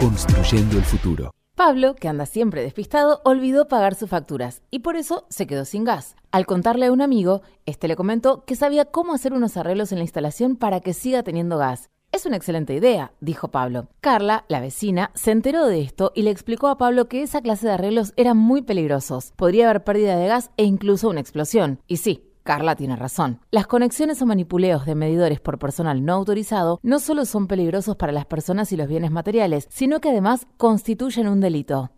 construyendo 0.00 0.78
el 0.78 0.84
futuro. 0.84 1.35
Pablo, 1.56 1.94
que 1.94 2.06
anda 2.06 2.26
siempre 2.26 2.60
despistado, 2.60 3.22
olvidó 3.24 3.66
pagar 3.66 3.94
sus 3.94 4.10
facturas 4.10 4.60
y 4.70 4.80
por 4.80 4.94
eso 4.94 5.24
se 5.30 5.46
quedó 5.46 5.64
sin 5.64 5.84
gas. 5.84 6.14
Al 6.30 6.44
contarle 6.44 6.84
a 6.84 6.92
un 6.92 7.00
amigo, 7.00 7.40
este 7.64 7.88
le 7.88 7.96
comentó 7.96 8.44
que 8.44 8.56
sabía 8.56 8.84
cómo 8.84 9.14
hacer 9.14 9.32
unos 9.32 9.56
arreglos 9.56 9.90
en 9.90 9.96
la 9.96 10.04
instalación 10.04 10.56
para 10.56 10.80
que 10.80 10.92
siga 10.92 11.22
teniendo 11.22 11.56
gas. 11.56 11.88
Es 12.12 12.26
una 12.26 12.36
excelente 12.36 12.74
idea, 12.74 13.12
dijo 13.20 13.48
Pablo. 13.48 13.88
Carla, 14.02 14.44
la 14.48 14.60
vecina, 14.60 15.10
se 15.14 15.30
enteró 15.30 15.64
de 15.64 15.80
esto 15.80 16.12
y 16.14 16.22
le 16.22 16.30
explicó 16.30 16.68
a 16.68 16.76
Pablo 16.76 17.08
que 17.08 17.22
esa 17.22 17.40
clase 17.40 17.66
de 17.66 17.72
arreglos 17.72 18.12
eran 18.16 18.36
muy 18.36 18.60
peligrosos. 18.60 19.32
Podría 19.36 19.70
haber 19.70 19.82
pérdida 19.82 20.16
de 20.18 20.28
gas 20.28 20.50
e 20.58 20.64
incluso 20.64 21.08
una 21.08 21.20
explosión. 21.20 21.80
Y 21.86 21.96
sí, 21.96 22.25
Carla 22.46 22.76
tiene 22.76 22.96
razón. 22.96 23.40
Las 23.50 23.66
conexiones 23.66 24.22
o 24.22 24.26
manipuleos 24.26 24.86
de 24.86 24.94
medidores 24.94 25.40
por 25.40 25.58
personal 25.58 26.02
no 26.02 26.14
autorizado 26.14 26.80
no 26.82 26.98
solo 26.98 27.26
son 27.26 27.46
peligrosos 27.46 27.96
para 27.96 28.12
las 28.12 28.24
personas 28.24 28.72
y 28.72 28.78
los 28.78 28.88
bienes 28.88 29.10
materiales, 29.10 29.66
sino 29.70 30.00
que 30.00 30.08
además 30.08 30.46
constituyen 30.56 31.28
un 31.28 31.40
delito. 31.40 31.90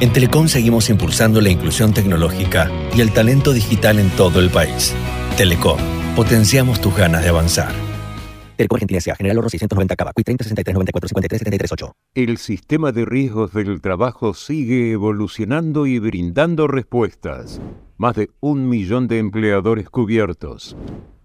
En 0.00 0.10
Telecom 0.14 0.48
seguimos 0.48 0.88
impulsando 0.88 1.42
la 1.42 1.50
inclusión 1.50 1.92
tecnológica 1.92 2.70
y 2.96 3.02
el 3.02 3.12
talento 3.12 3.52
digital 3.52 3.98
en 3.98 4.08
todo 4.10 4.40
el 4.40 4.48
país. 4.48 4.94
Telecom, 5.36 5.78
potenciamos 6.16 6.80
tus 6.80 6.96
ganas 6.96 7.22
de 7.22 7.28
avanzar. 7.28 7.74
Telecom 8.56 8.76
Argentina 8.76 8.96
S.A. 8.96 9.16
General 9.16 9.38
Oro 9.38 9.50
690 9.50 9.96
Cava. 9.96 10.12
Quick 10.14 10.24
30 10.24 10.44
63 10.44 10.74
94 10.74 11.08
53 11.08 11.38
73 11.40 11.72
8. 11.72 11.92
El 12.14 12.38
sistema 12.38 12.92
de 12.92 13.04
riesgos 13.04 13.52
del 13.52 13.82
trabajo 13.82 14.32
sigue 14.32 14.92
evolucionando 14.92 15.86
y 15.86 15.98
brindando 15.98 16.66
respuestas. 16.66 17.60
Más 17.98 18.16
de 18.16 18.30
un 18.40 18.70
millón 18.70 19.06
de 19.06 19.18
empleadores 19.18 19.90
cubiertos. 19.90 20.78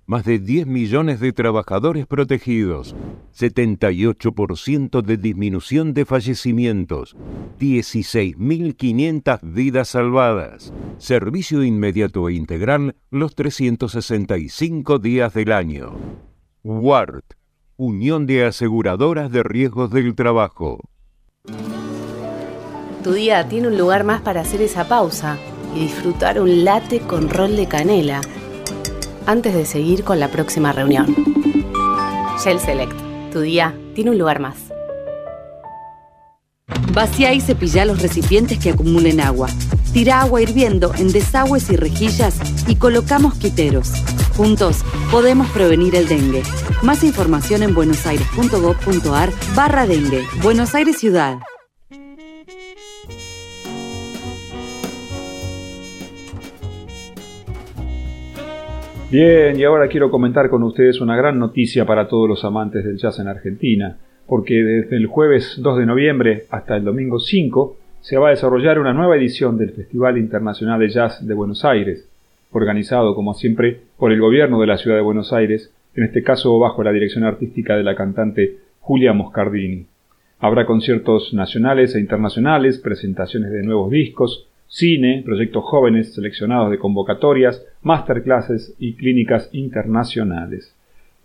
Más 0.08 0.24
de 0.24 0.38
10 0.38 0.68
millones 0.68 1.20
de 1.20 1.34
trabajadores 1.34 2.06
protegidos, 2.06 2.95
78% 3.36 5.01
de 5.01 5.18
disminución 5.18 5.95
de 5.95 6.06
fallecimientos, 6.06 7.16
16.500 7.60 9.39
vidas 9.41 9.88
salvadas, 9.89 10.72
servicio 10.99 11.64
inmediato 11.64 12.30
e 12.30 12.34
integral 12.34 12.95
los 13.10 13.34
365 13.34 14.99
días 14.99 15.34
del 15.34 15.51
año. 15.51 15.95
WART, 16.64 17.26
Unión 17.76 18.28
de 18.28 18.45
Aseguradoras 18.45 19.32
de 19.32 19.41
Riesgos 19.41 19.89
del 19.89 20.14
Trabajo. 20.14 20.88
Tu 23.03 23.12
día 23.12 23.49
tiene 23.49 23.70
un 23.70 23.78
lugar 23.80 24.03
más 24.03 24.22
para 24.22 24.41
hacer 24.41 24.62
esa 24.62 24.88
pausa 24.88 25.39
y 25.76 25.80
disfrutar 25.80 26.39
un 26.39 26.64
latte 26.64 26.99
con 26.99 27.28
rol 27.28 27.56
de 27.56 27.68
canela 27.68 28.22
antes 29.26 29.53
de 29.53 29.65
seguir 29.65 30.03
con 30.03 30.19
la 30.19 30.30
próxima 30.30 30.71
reunión. 30.71 31.15
Shell 32.43 32.59
Select, 32.59 32.95
tu 33.32 33.41
día 33.41 33.76
tiene 33.93 34.11
un 34.11 34.17
lugar 34.17 34.39
más. 34.39 34.55
Vacía 36.93 37.34
y 37.34 37.41
cepilla 37.41 37.86
los 37.86 38.01
recipientes 38.01 38.57
que 38.59 38.69
acumulen 38.69 39.19
agua. 39.19 39.49
Tira 39.91 40.21
agua 40.21 40.41
hirviendo 40.41 40.93
en 40.95 41.11
desagües 41.11 41.69
y 41.69 41.76
rejillas 41.76 42.38
y 42.67 42.76
coloca 42.76 43.19
mosquiteros. 43.19 43.91
Juntos 44.36 44.78
podemos 45.11 45.49
prevenir 45.49 45.95
el 45.95 46.07
dengue. 46.07 46.43
Más 46.84 47.03
información 47.03 47.63
en 47.63 47.73
buenosaires.gov.ar 47.73 49.32
barra 49.55 49.88
dengue. 49.88 50.23
Buenos 50.41 50.76
Aires 50.76 50.97
Ciudad. 50.97 51.39
Bien, 59.12 59.58
y 59.58 59.64
ahora 59.64 59.88
quiero 59.88 60.10
comentar 60.10 60.49
con 60.49 60.64
ustedes 60.64 60.99
una 60.99 61.16
gran 61.16 61.38
noticia 61.38 61.86
para 61.86 62.08
todos 62.08 62.28
los 62.28 62.43
amantes 62.43 62.84
del 62.84 62.97
jazz 62.97 63.20
en 63.20 63.28
Argentina, 63.28 63.97
porque 64.26 64.56
desde 64.56 64.97
el 64.97 65.06
jueves 65.06 65.58
2 65.60 65.78
de 65.78 65.86
noviembre 65.86 66.45
hasta 66.49 66.76
el 66.76 66.84
domingo 66.84 67.20
5 67.20 67.78
se 68.01 68.18
va 68.18 68.28
a 68.28 68.32
desarrollar 68.32 68.80
una 68.80 68.93
nueva 68.93 69.16
edición 69.16 69.60
del 69.60 69.72
Festival 69.72 70.18
Internacional 70.18 70.80
de 70.80 70.89
Jazz 70.89 71.26
de 71.26 71.34
Buenos 71.36 71.64
Aires, 71.64 72.10
organizado 72.51 73.14
como 73.14 73.36
siempre 73.36 73.80
por 73.97 74.12
el 74.12 74.20
gobierno 74.20 74.60
de 74.60 74.68
la 74.68 74.78
ciudad 74.78 74.97
de 74.97 75.03
Buenos 75.03 75.32
Aires, 75.34 75.72
en 75.93 76.06
este 76.06 76.24
caso 76.24 76.58
bajo 76.58 76.84
la 76.84 76.91
dirección 76.91 77.26
artística 77.26 77.78
de 77.78 77.84
la 77.84 77.95
cantante 77.95 78.58
Julia 78.80 79.14
Moscardini. 79.14 79.86
Habrá 80.39 80.66
conciertos 80.66 81.32
nacionales 81.32 81.93
e 81.93 81.99
internacionales, 81.99 82.80
presentaciones 82.80 83.51
de 83.51 83.62
nuevos 83.62 83.91
discos, 83.91 84.47
cine, 84.76 85.21
proyectos 85.23 85.63
jóvenes 85.63 86.13
seleccionados 86.13 86.69
de 86.69 86.78
convocatorias, 86.78 87.65
masterclasses 87.82 88.76
y 88.78 88.95
clínicas 88.95 89.49
internacionales. 89.53 90.76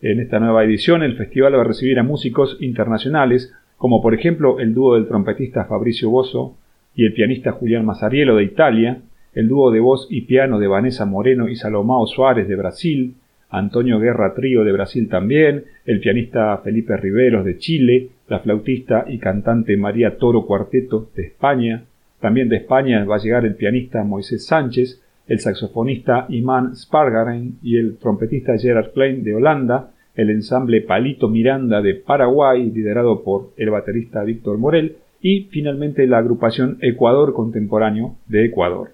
En 0.01 0.21
esta 0.21 0.39
nueva 0.39 0.63
edición 0.63 1.03
el 1.03 1.17
festival 1.17 1.57
va 1.57 1.63
a 1.63 1.65
recibir 1.65 1.99
a 1.99 2.05
músicos 2.05 2.57
internacionales, 2.61 3.53
como 3.77 4.01
por 4.01 4.15
ejemplo 4.15 4.61
el 4.61 4.73
dúo 4.73 4.95
del 4.95 5.09
trompetista 5.09 5.65
Fabricio 5.65 6.11
Bosso 6.11 6.57
y 6.95 7.05
el 7.05 7.13
pianista 7.13 7.51
Julián 7.51 7.85
Mazarielo 7.85 8.37
de 8.37 8.45
Italia, 8.45 8.99
el 9.35 9.49
dúo 9.49 9.73
de 9.73 9.81
voz 9.81 10.07
y 10.11 10.21
piano 10.21 10.61
de 10.61 10.69
Vanessa 10.69 11.05
Moreno 11.05 11.49
y 11.49 11.57
Salomao 11.57 12.07
Suárez 12.07 12.47
de 12.47 12.55
Brasil, 12.55 13.15
Antonio 13.49 13.99
Guerra 13.99 14.33
Trío 14.33 14.63
de 14.63 14.71
Brasil 14.71 15.09
también, 15.09 15.65
el 15.87 15.99
pianista 15.99 16.57
Felipe 16.59 16.97
Riveros 16.97 17.45
de 17.45 17.59
Chile, 17.59 18.11
la 18.29 18.39
flautista 18.39 19.07
y 19.09 19.19
cantante 19.19 19.77
María 19.77 20.19
Toro 20.19 20.47
Cuarteto 20.47 21.11
de 21.17 21.25
España, 21.25 21.83
también 22.21 22.49
de 22.49 22.57
España 22.57 23.05
va 23.05 23.17
a 23.17 23.21
llegar 23.21 23.45
el 23.45 23.57
pianista 23.57 24.05
Moisés 24.05 24.47
Sánchez, 24.47 25.03
el 25.27 25.41
saxofonista 25.41 26.27
Iman 26.29 26.77
Spargaren 26.77 27.59
y 27.63 27.79
el 27.79 27.99
trompetista 27.99 28.59
Gerard 28.59 28.93
Klein 28.93 29.23
de 29.23 29.35
Holanda, 29.35 29.91
el 30.15 30.31
ensamble 30.31 30.83
Palito 30.83 31.29
Miranda 31.29 31.81
de 31.81 31.95
Paraguay, 31.95 32.71
liderado 32.71 33.23
por 33.23 33.51
el 33.57 33.71
baterista 33.71 34.23
Víctor 34.23 34.59
Morel, 34.59 34.97
y 35.21 35.45
finalmente 35.51 36.07
la 36.07 36.19
agrupación 36.19 36.79
Ecuador 36.81 37.33
Contemporáneo 37.33 38.17
de 38.27 38.47
Ecuador. 38.47 38.91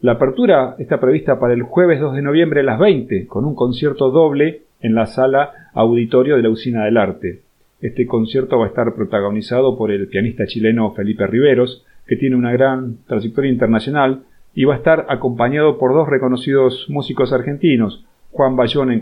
La 0.00 0.12
apertura 0.12 0.74
está 0.78 1.00
prevista 1.00 1.38
para 1.38 1.54
el 1.54 1.62
jueves 1.62 2.00
2 2.00 2.16
de 2.16 2.22
noviembre 2.22 2.60
a 2.60 2.64
las 2.64 2.78
20, 2.78 3.26
con 3.26 3.44
un 3.44 3.54
concierto 3.54 4.10
doble 4.10 4.62
en 4.80 4.94
la 4.94 5.06
sala 5.06 5.70
auditorio 5.74 6.36
de 6.36 6.42
la 6.42 6.50
Usina 6.50 6.84
del 6.84 6.96
Arte. 6.96 7.42
Este 7.80 8.06
concierto 8.06 8.58
va 8.58 8.66
a 8.66 8.68
estar 8.68 8.94
protagonizado 8.94 9.78
por 9.78 9.90
el 9.90 10.08
pianista 10.08 10.46
chileno 10.46 10.92
Felipe 10.92 11.26
Riveros, 11.26 11.84
que 12.06 12.16
tiene 12.16 12.36
una 12.36 12.52
gran 12.52 12.98
trayectoria 13.06 13.50
internacional, 13.50 14.22
y 14.54 14.64
va 14.64 14.74
a 14.74 14.76
estar 14.76 15.06
acompañado 15.08 15.78
por 15.78 15.92
dos 15.92 16.08
reconocidos 16.08 16.86
músicos 16.88 17.32
argentinos, 17.32 18.04
Juan 18.30 18.56
Bayón 18.56 18.90
en, 18.90 19.00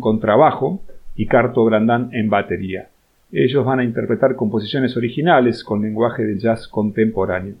contrabajo 0.00 0.80
y 1.14 1.26
Carto 1.26 1.64
Grandán 1.64 2.10
en 2.12 2.30
batería. 2.30 2.88
Ellos 3.30 3.64
van 3.64 3.80
a 3.80 3.84
interpretar 3.84 4.36
composiciones 4.36 4.96
originales 4.96 5.64
con 5.64 5.82
lenguaje 5.82 6.24
del 6.24 6.38
jazz 6.38 6.68
contemporáneo. 6.68 7.54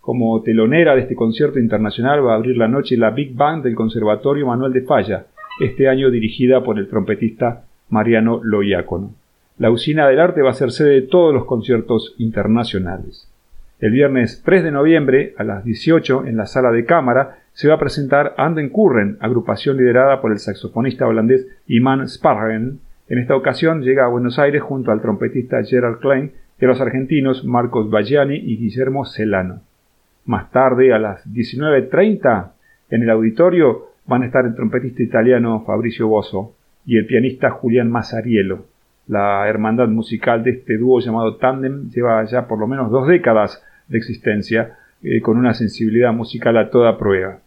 Como 0.00 0.40
telonera 0.42 0.94
de 0.94 1.02
este 1.02 1.16
concierto 1.16 1.58
internacional 1.58 2.24
va 2.24 2.32
a 2.32 2.36
abrir 2.36 2.56
la 2.56 2.68
noche 2.68 2.96
la 2.96 3.10
Big 3.10 3.34
Band 3.34 3.64
del 3.64 3.74
Conservatorio 3.74 4.46
Manuel 4.46 4.72
de 4.72 4.82
Falla, 4.82 5.26
este 5.60 5.88
año 5.88 6.10
dirigida 6.10 6.62
por 6.62 6.78
el 6.78 6.88
trompetista 6.88 7.64
Mariano 7.88 8.40
Loiácono. 8.42 9.14
La 9.58 9.70
usina 9.70 10.06
del 10.06 10.20
arte 10.20 10.42
va 10.42 10.50
a 10.50 10.54
ser 10.54 10.70
sede 10.70 10.90
de 10.90 11.02
todos 11.02 11.32
los 11.32 11.44
conciertos 11.46 12.14
internacionales. 12.18 13.28
El 13.78 13.90
viernes 13.90 14.42
3 14.42 14.64
de 14.64 14.70
noviembre 14.70 15.34
a 15.36 15.44
las 15.44 15.62
18 15.62 16.24
en 16.26 16.38
la 16.38 16.46
sala 16.46 16.70
de 16.70 16.86
cámara 16.86 17.40
se 17.52 17.68
va 17.68 17.74
a 17.74 17.78
presentar 17.78 18.34
Anden 18.38 18.70
Curren, 18.70 19.18
agrupación 19.20 19.76
liderada 19.76 20.22
por 20.22 20.32
el 20.32 20.38
saxofonista 20.38 21.06
holandés 21.06 21.46
Iman 21.66 22.08
Spargen. 22.08 22.80
En 23.08 23.18
esta 23.18 23.36
ocasión 23.36 23.82
llega 23.82 24.06
a 24.06 24.08
Buenos 24.08 24.38
Aires 24.38 24.62
junto 24.62 24.92
al 24.92 25.02
trompetista 25.02 25.62
Gerald 25.62 25.98
Klein 25.98 26.32
y 26.58 26.64
a 26.64 26.68
los 26.68 26.80
argentinos 26.80 27.44
Marcos 27.44 27.90
Bagliani 27.90 28.36
y 28.36 28.56
Guillermo 28.56 29.04
Celano. 29.04 29.60
Más 30.24 30.50
tarde, 30.50 30.94
a 30.94 30.98
las 30.98 31.26
19.30, 31.30 32.52
en 32.88 33.02
el 33.02 33.10
auditorio 33.10 33.88
van 34.06 34.22
a 34.22 34.26
estar 34.26 34.46
el 34.46 34.54
trompetista 34.54 35.02
italiano 35.02 35.64
Fabrizio 35.66 36.08
Bosso 36.08 36.54
y 36.86 36.96
el 36.96 37.06
pianista 37.06 37.50
Julián 37.50 37.90
Mazzariello. 37.90 38.64
La 39.08 39.48
hermandad 39.48 39.88
musical 39.88 40.42
de 40.42 40.50
este 40.50 40.78
dúo 40.78 41.00
llamado 41.00 41.36
Tandem 41.36 41.90
lleva 41.90 42.24
ya 42.24 42.46
por 42.48 42.58
lo 42.58 42.66
menos 42.66 42.90
dos 42.90 43.06
décadas 43.06 43.64
de 43.88 43.98
existencia, 43.98 44.76
eh, 45.02 45.20
con 45.20 45.36
una 45.36 45.54
sensibilidad 45.54 46.12
musical 46.12 46.56
a 46.56 46.70
toda 46.70 46.98
prueba. 46.98 47.38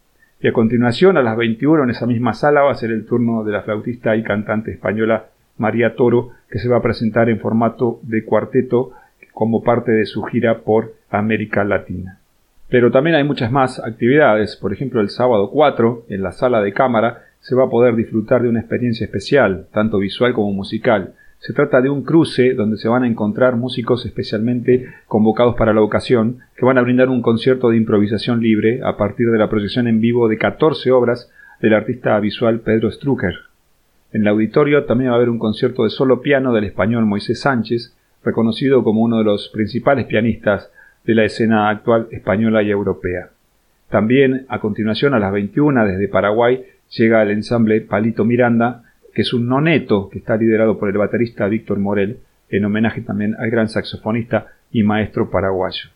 Y 0.42 0.48
a 0.48 0.54
continuación, 0.54 1.18
a 1.18 1.22
las 1.22 1.36
21 1.36 1.84
en 1.84 1.90
esa 1.90 2.06
misma 2.06 2.34
sala 2.34 2.62
va 2.62 2.72
a 2.72 2.76
ser 2.76 2.92
el 2.92 3.06
turno 3.06 3.44
de 3.44 3.52
la 3.52 3.64
flautista 3.64 4.16
y 4.16 4.24
cantante 4.24 4.72
española 4.72 5.26
María 5.58 5.96
Toro, 5.96 6.30
que 6.50 6.60
se 6.60 6.70
va 6.70 6.78
a 6.78 6.82
presentar 6.82 7.30
en 7.30 7.40
formato 7.40 8.00
de 8.04 8.24
cuarteto 8.24 8.92
como 9.34 9.64
parte 9.64 9.92
de 9.92 10.06
su 10.06 10.24
gira 10.24 10.60
por 10.60 10.94
América 11.10 11.64
Latina. 11.64 12.20
Pero 12.70 12.92
también 12.92 13.16
hay 13.16 13.24
muchas 13.24 13.52
más 13.52 13.80
actividades. 13.80 14.56
Por 14.56 14.72
ejemplo, 14.72 15.02
el 15.02 15.10
sábado 15.10 15.50
4, 15.50 16.06
en 16.10 16.22
la 16.22 16.32
sala 16.32 16.62
de 16.62 16.72
cámara, 16.72 17.24
se 17.40 17.56
va 17.56 17.66
a 17.66 17.70
poder 17.70 17.96
disfrutar 17.96 18.42
de 18.42 18.50
una 18.50 18.60
experiencia 18.60 19.06
especial, 19.06 19.68
tanto 19.74 19.98
visual 19.98 20.34
como 20.34 20.54
musical. 20.54 21.14
Se 21.40 21.54
trata 21.54 21.82
de 21.82 21.90
un 21.90 22.04
cruce 22.04 22.54
donde 22.54 22.76
se 22.78 22.90
van 22.90 23.04
a 23.04 23.08
encontrar 23.08 23.56
músicos 23.56 24.06
especialmente 24.06 24.88
convocados 25.08 25.56
para 25.56 25.74
la 25.74 25.82
ocasión, 25.82 26.40
que 26.58 26.66
van 26.66 26.78
a 26.78 26.82
brindar 26.82 27.08
un 27.08 27.22
concierto 27.22 27.70
de 27.70 27.78
improvisación 27.78 28.42
libre 28.42 28.82
a 28.84 28.98
partir 28.98 29.32
de 29.32 29.38
la 29.38 29.50
proyección 29.50 29.88
en 29.88 30.02
vivo 30.02 30.28
de 30.28 30.38
14 30.38 30.92
obras 30.92 31.32
del 31.62 31.74
artista 31.74 32.20
visual 32.20 32.60
Pedro 32.60 32.92
Strucker. 32.92 33.36
En 34.12 34.24
el 34.24 34.28
auditorio 34.28 34.84
también 34.84 35.12
va 35.12 35.14
a 35.14 35.18
haber 35.18 35.30
un 35.30 35.40
concierto 35.40 35.86
de 35.86 35.92
solo 35.92 36.22
piano 36.22 36.54
del 36.54 36.66
español 36.66 37.06
Moisés 37.06 37.40
Sánchez, 37.40 37.96
reconocido 38.24 38.84
como 38.84 39.02
uno 39.02 39.20
de 39.20 39.24
los 39.24 39.48
principales 39.50 40.08
pianistas 40.08 40.70
de 41.06 41.16
la 41.16 41.24
escena 41.24 41.70
actual 41.70 42.08
española 42.12 42.64
y 42.64 42.70
europea. 42.70 43.30
También, 43.90 44.46
a 44.50 44.60
continuación, 44.60 45.14
a 45.14 45.20
las 45.20 45.32
21, 45.32 45.86
desde 45.86 46.10
Paraguay, 46.10 46.66
llega 46.90 47.24
el 47.24 47.32
ensamble 47.32 47.80
Palito 47.82 48.26
Miranda, 48.26 48.84
que 49.14 49.22
es 49.22 49.34
un 49.34 49.48
noneto 49.48 50.10
que 50.10 50.20
está 50.20 50.38
liderado 50.38 50.78
por 50.78 50.90
el 50.90 50.98
baterista 50.98 51.48
Víctor 51.48 51.80
Morel, 51.80 52.20
en 52.50 52.66
homenaje 52.66 53.02
también 53.02 53.36
al 53.38 53.50
gran 53.50 53.70
saxofonista 53.70 54.48
y 54.72 54.84
maestro 54.84 55.30
paraguayo. 55.30 55.90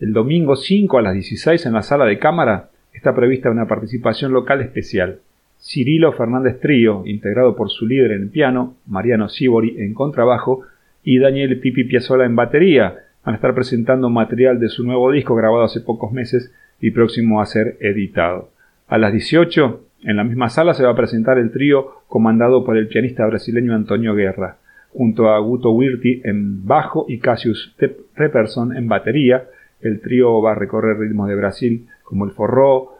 El 0.00 0.12
domingo 0.12 0.56
5 0.56 0.98
a 0.98 1.02
las 1.02 1.14
16 1.14 1.66
en 1.66 1.72
la 1.72 1.82
sala 1.82 2.06
de 2.06 2.18
cámara 2.18 2.70
está 2.92 3.14
prevista 3.14 3.50
una 3.50 3.66
participación 3.66 4.32
local 4.32 4.60
especial. 4.60 5.20
Cirilo 5.60 6.12
Fernández 6.12 6.58
Trío, 6.60 7.02
integrado 7.04 7.54
por 7.54 7.70
su 7.70 7.86
líder 7.86 8.12
en 8.12 8.30
piano, 8.30 8.76
Mariano 8.86 9.28
Sibori 9.28 9.76
en 9.78 9.92
contrabajo 9.92 10.62
y 11.04 11.18
Daniel 11.18 11.60
Pipi 11.60 11.84
Piazzola 11.84 12.24
en 12.24 12.34
batería, 12.34 12.96
van 13.24 13.34
a 13.34 13.36
estar 13.36 13.54
presentando 13.54 14.08
material 14.08 14.58
de 14.58 14.68
su 14.68 14.84
nuevo 14.84 15.12
disco 15.12 15.34
grabado 15.34 15.64
hace 15.64 15.80
pocos 15.80 16.12
meses 16.12 16.52
y 16.80 16.90
próximo 16.92 17.40
a 17.40 17.46
ser 17.46 17.76
editado. 17.80 18.50
A 18.88 18.96
las 18.96 19.12
18, 19.12 19.84
en 20.02 20.16
la 20.16 20.24
misma 20.24 20.48
sala 20.48 20.74
se 20.74 20.82
va 20.82 20.90
a 20.90 20.96
presentar 20.96 21.38
el 21.38 21.50
trío 21.50 22.02
comandado 22.08 22.64
por 22.64 22.76
el 22.76 22.88
pianista 22.88 23.26
brasileño 23.26 23.74
Antonio 23.74 24.14
Guerra, 24.14 24.56
junto 24.92 25.28
a 25.28 25.38
Guto 25.38 25.70
Wirti 25.70 26.22
en 26.24 26.66
bajo 26.66 27.06
y 27.08 27.18
Cassius 27.18 27.74
Reperson 28.16 28.76
en 28.76 28.88
batería. 28.88 29.44
El 29.80 30.00
trío 30.00 30.40
va 30.42 30.52
a 30.52 30.56
recorrer 30.56 30.98
ritmos 30.98 31.28
de 31.28 31.36
Brasil 31.36 31.86
como 32.02 32.24
el 32.24 32.32
forró, 32.32 32.96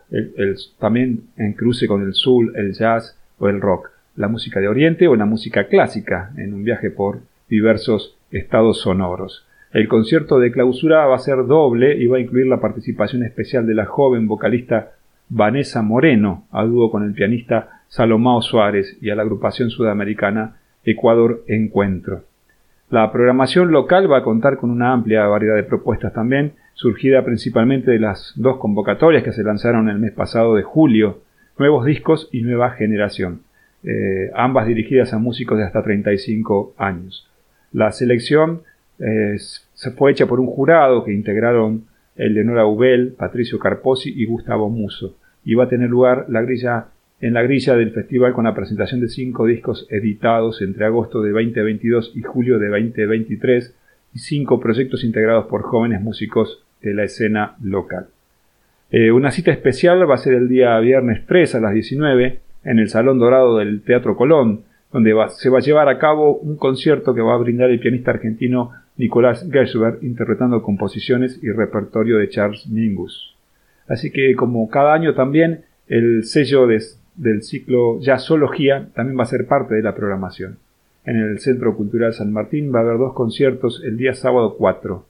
también 0.79 1.23
en 1.37 1.55
cruce 1.55 1.87
con 1.87 2.03
el 2.03 2.15
soul, 2.15 2.53
el 2.57 2.73
jazz 2.73 3.19
o 3.39 3.49
el 3.49 3.61
rock, 3.61 3.91
la 4.17 4.29
música 4.29 4.61
de 4.61 4.69
Oriente 4.69 5.09
o 5.09 5.17
la 5.17 5.25
música 5.25 5.69
clásica 5.69 6.33
en 6.37 6.55
un 6.55 6.65
viaje 6.65 6.91
por 6.91 7.21
diversos 7.49 8.17
estados 8.31 8.81
sonoros. 8.81 9.47
El 9.73 9.89
concierto 9.89 10.39
de 10.39 10.51
clausura 10.51 11.07
va 11.07 11.15
a 11.15 11.21
ser 11.21 11.47
doble 11.47 11.97
y 11.97 12.07
va 12.07 12.17
a 12.19 12.21
incluir 12.21 12.47
la 12.47 12.61
participación 12.61 13.23
especial 13.23 13.67
de 13.67 13.75
la 13.75 13.87
joven 13.87 14.27
vocalista 14.27 14.93
Vanessa 15.31 15.81
Moreno, 15.81 16.45
a 16.51 16.65
dúo 16.65 16.91
con 16.91 17.05
el 17.05 17.15
pianista 17.15 17.83
Salomao 17.89 18.43
Suárez 18.43 18.99
y 19.01 19.11
a 19.11 19.15
la 19.15 19.23
agrupación 19.23 19.71
sudamericana 19.71 20.57
Ecuador 20.85 21.45
Encuentro. 21.47 22.25
La 22.91 23.13
programación 23.13 23.71
local 23.71 24.11
va 24.11 24.19
a 24.19 24.25
contar 24.25 24.57
con 24.57 24.71
una 24.71 24.93
amplia 24.93 25.25
variedad 25.27 25.55
de 25.55 25.63
propuestas 25.63 26.13
también, 26.13 26.55
surgida 26.75 27.25
principalmente 27.25 27.93
de 27.93 28.01
las 28.01 28.33
dos 28.35 28.59
convocatorias 28.59 29.23
que 29.23 29.33
se 29.33 29.45
lanzaron 29.45 29.89
el 29.89 30.01
mes 30.01 30.13
pasado 30.13 30.57
de 30.57 30.65
julio, 30.65 31.21
Nuevos 31.57 31.87
Discos 31.87 32.29
y 32.33 32.43
Nueva 32.43 32.71
Generación, 32.71 33.43
eh, 33.85 34.33
ambas 34.35 34.67
dirigidas 34.67 35.13
a 35.13 35.19
músicos 35.19 35.59
de 35.59 35.65
hasta 35.65 35.85
35 35.85 36.75
años. 36.77 37.31
La 37.73 37.93
selección 37.93 38.63
se 38.99 39.91
fue 39.93 40.11
hecha 40.11 40.27
por 40.27 40.41
un 40.41 40.47
jurado 40.47 41.05
que 41.05 41.13
integraron 41.15 41.85
Eleonora 42.17 42.67
Ubel, 42.67 43.15
Patricio 43.17 43.59
Carposi 43.59 44.13
y 44.15 44.27
Gustavo 44.27 44.69
Muso. 44.69 45.17
Y 45.45 45.55
va 45.55 45.65
a 45.65 45.69
tener 45.69 45.91
lugar 45.91 46.27
la 46.29 46.43
grilla, 46.43 46.87
en 47.21 47.35
la 47.35 47.43
grilla 47.43 47.77
del 47.77 47.93
festival 47.93 48.33
con 48.33 48.45
la 48.45 48.55
presentación 48.55 49.01
de 49.01 49.09
cinco 49.09 49.47
discos 49.47 49.87
editados 49.91 50.63
entre 50.63 50.85
agosto 50.85 51.23
de 51.23 51.31
2022 51.31 52.13
y 52.15 52.23
julio 52.23 52.59
de 52.59 52.69
2023 52.69 53.75
y 54.15 54.19
cinco 54.19 54.61
proyectos 54.61 55.05
integrados 55.05 55.47
por 55.47 55.63
jóvenes 55.63 56.01
músicos 56.01 56.63
de 56.83 56.95
la 56.95 57.05
escena 57.05 57.57
local. 57.63 58.09
Eh, 58.91 59.13
una 59.13 59.31
cita 59.31 59.53
especial 59.53 60.09
va 60.09 60.15
a 60.15 60.19
ser 60.19 60.35
el 60.35 60.49
día 60.49 60.79
viernes 60.81 61.25
3 61.27 61.55
a 61.55 61.61
las 61.61 61.75
19 61.75 62.41
en 62.65 62.79
el 62.79 62.89
Salón 62.89 63.19
Dorado 63.19 63.59
del 63.59 63.83
Teatro 63.83 64.17
Colón, 64.17 64.63
donde 64.93 65.15
se 65.31 65.49
va 65.49 65.59
a 65.59 65.63
llevar 65.63 65.89
a 65.89 65.99
cabo 65.99 66.37
un 66.37 66.57
concierto 66.57 67.15
que 67.15 67.21
va 67.21 67.35
a 67.35 67.39
brindar 67.39 67.71
el 67.71 67.79
pianista 67.79 68.11
argentino 68.11 68.73
Nicolás 68.97 69.49
Gershberg 69.51 70.03
interpretando 70.03 70.63
composiciones 70.63 71.39
y 71.43 71.51
repertorio 71.51 72.19
de 72.19 72.29
Charles 72.29 72.67
Mingus. 72.69 73.37
Así 73.91 74.13
que 74.13 74.37
como 74.37 74.71
cada 74.71 74.95
año 74.95 75.15
también 75.15 75.65
el 75.89 76.23
sello 76.25 76.69
del 76.69 77.43
ciclo 77.43 78.01
Jazzología 78.01 78.89
también 78.95 79.19
va 79.19 79.25
a 79.25 79.27
ser 79.27 79.47
parte 79.47 79.75
de 79.75 79.83
la 79.83 79.97
programación. 79.97 80.59
En 81.05 81.17
el 81.17 81.41
Centro 81.41 81.77
Cultural 81.77 82.15
San 82.15 82.33
Martín 82.33 82.73
va 82.73 82.79
a 82.79 82.83
haber 82.83 82.99
dos 82.99 83.15
conciertos 83.15 83.83
el 83.85 83.97
día 83.97 84.15
sábado 84.15 84.55
4. 84.57 85.05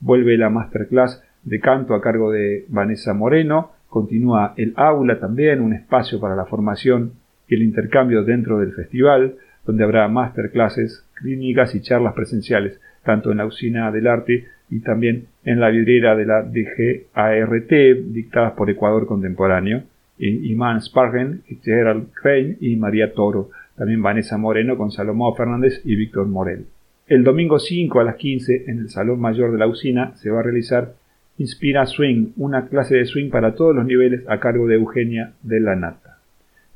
Vuelve 0.00 0.36
la 0.36 0.50
masterclass 0.50 1.22
de 1.44 1.60
canto 1.60 1.94
a 1.94 2.00
cargo 2.00 2.32
de 2.32 2.64
Vanessa 2.68 3.14
Moreno, 3.14 3.70
continúa 3.88 4.52
el 4.56 4.72
aula 4.74 5.20
también, 5.20 5.60
un 5.60 5.72
espacio 5.72 6.18
para 6.18 6.34
la 6.34 6.46
formación 6.46 7.12
y 7.46 7.54
el 7.54 7.62
intercambio 7.62 8.24
dentro 8.24 8.58
del 8.58 8.72
festival, 8.72 9.36
donde 9.64 9.84
habrá 9.84 10.08
masterclasses, 10.08 11.06
clínicas 11.14 11.74
y 11.76 11.82
charlas 11.82 12.14
presenciales 12.14 12.80
tanto 13.04 13.30
en 13.30 13.38
la 13.38 13.46
usina 13.46 13.92
del 13.92 14.08
arte 14.08 14.46
y 14.74 14.80
también 14.80 15.28
en 15.44 15.60
la 15.60 15.70
vidriera 15.70 16.16
de 16.16 16.26
la 16.26 16.42
DGART, 16.42 17.70
dictadas 18.06 18.54
por 18.54 18.68
Ecuador 18.68 19.06
Contemporáneo, 19.06 19.84
Iman 20.18 20.82
Spargen, 20.82 21.42
Gerald 21.62 22.08
Crane 22.12 22.56
y 22.60 22.74
María 22.74 23.12
Toro, 23.12 23.50
también 23.76 24.02
Vanessa 24.02 24.36
Moreno 24.36 24.76
con 24.76 24.90
Salomón 24.90 25.36
Fernández 25.36 25.80
y 25.84 25.94
Víctor 25.94 26.26
Morel. 26.26 26.66
El 27.06 27.22
domingo 27.22 27.60
5 27.60 28.00
a 28.00 28.04
las 28.04 28.16
15 28.16 28.64
en 28.66 28.78
el 28.80 28.90
Salón 28.90 29.20
Mayor 29.20 29.52
de 29.52 29.58
la 29.58 29.68
Usina 29.68 30.16
se 30.16 30.30
va 30.30 30.40
a 30.40 30.42
realizar 30.42 30.94
Inspira 31.38 31.86
Swing, 31.86 32.32
una 32.36 32.66
clase 32.66 32.96
de 32.96 33.06
swing 33.06 33.30
para 33.30 33.54
todos 33.54 33.76
los 33.76 33.86
niveles 33.86 34.22
a 34.26 34.40
cargo 34.40 34.66
de 34.66 34.74
Eugenia 34.74 35.34
de 35.44 35.60
la 35.60 35.76
Nata. 35.76 36.18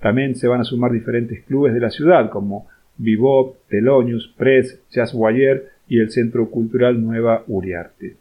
También 0.00 0.36
se 0.36 0.46
van 0.46 0.60
a 0.60 0.64
sumar 0.64 0.92
diferentes 0.92 1.42
clubes 1.42 1.74
de 1.74 1.80
la 1.80 1.90
ciudad 1.90 2.30
como 2.30 2.68
Bebop, 2.96 3.56
Telonius, 3.68 4.32
Press, 4.36 4.80
Jazz 4.88 5.10
Wire 5.14 5.64
y 5.88 6.00
el 6.00 6.10
Centro 6.10 6.50
Cultural 6.50 7.02
Nueva 7.02 7.44
Uriarte. 7.46 8.16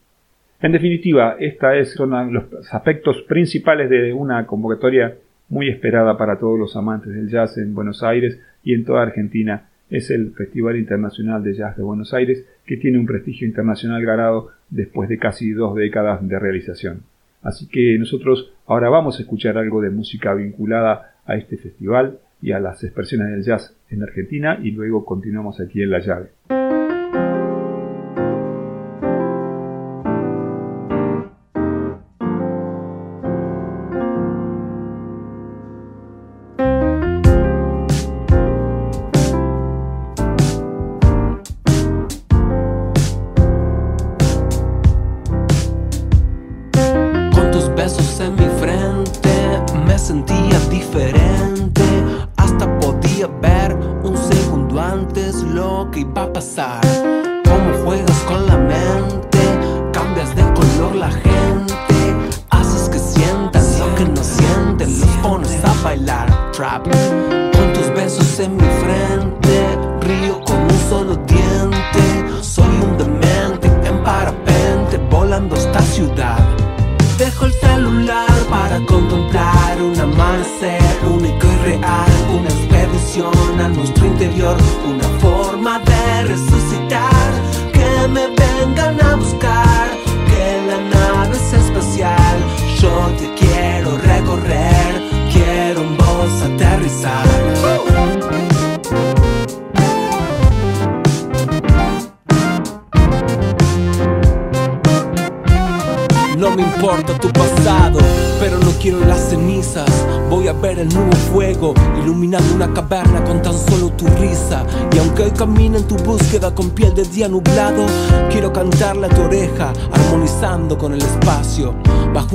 En 0.61 0.71
definitiva, 0.71 1.35
estos 1.39 1.89
son 1.93 2.33
los 2.33 2.45
aspectos 2.71 3.21
principales 3.23 3.89
de 3.89 4.11
una 4.11 4.45
convocatoria 4.47 5.15
muy 5.49 5.69
esperada 5.69 6.17
para 6.17 6.39
todos 6.39 6.57
los 6.57 6.75
amantes 6.75 7.13
del 7.13 7.29
jazz 7.29 7.57
en 7.57 7.75
Buenos 7.75 8.03
Aires 8.03 8.39
y 8.63 8.73
en 8.73 8.83
toda 8.83 9.03
Argentina. 9.03 9.69
Es 9.89 10.09
el 10.09 10.31
Festival 10.31 10.77
Internacional 10.77 11.43
de 11.43 11.53
Jazz 11.53 11.77
de 11.77 11.83
Buenos 11.83 12.13
Aires, 12.13 12.45
que 12.65 12.77
tiene 12.77 12.97
un 12.97 13.05
prestigio 13.05 13.47
internacional 13.47 14.03
ganado 14.03 14.49
después 14.69 15.07
de 15.09 15.17
casi 15.17 15.51
dos 15.51 15.75
décadas 15.75 16.27
de 16.27 16.39
realización. 16.39 17.03
Así 17.41 17.67
que 17.67 17.97
nosotros 17.97 18.51
ahora 18.65 18.89
vamos 18.89 19.19
a 19.19 19.21
escuchar 19.21 19.57
algo 19.57 19.81
de 19.81 19.91
música 19.91 20.33
vinculada 20.33 21.13
a 21.25 21.35
este 21.37 21.57
festival 21.57 22.19
y 22.41 22.51
a 22.51 22.59
las 22.59 22.83
expresiones 22.83 23.29
del 23.29 23.43
jazz 23.43 23.75
en 23.89 24.03
Argentina 24.03 24.59
y 24.61 24.71
luego 24.71 25.05
continuamos 25.05 25.59
aquí 25.61 25.81
en 25.81 25.91
La 25.91 25.99
Llave. 25.99 26.86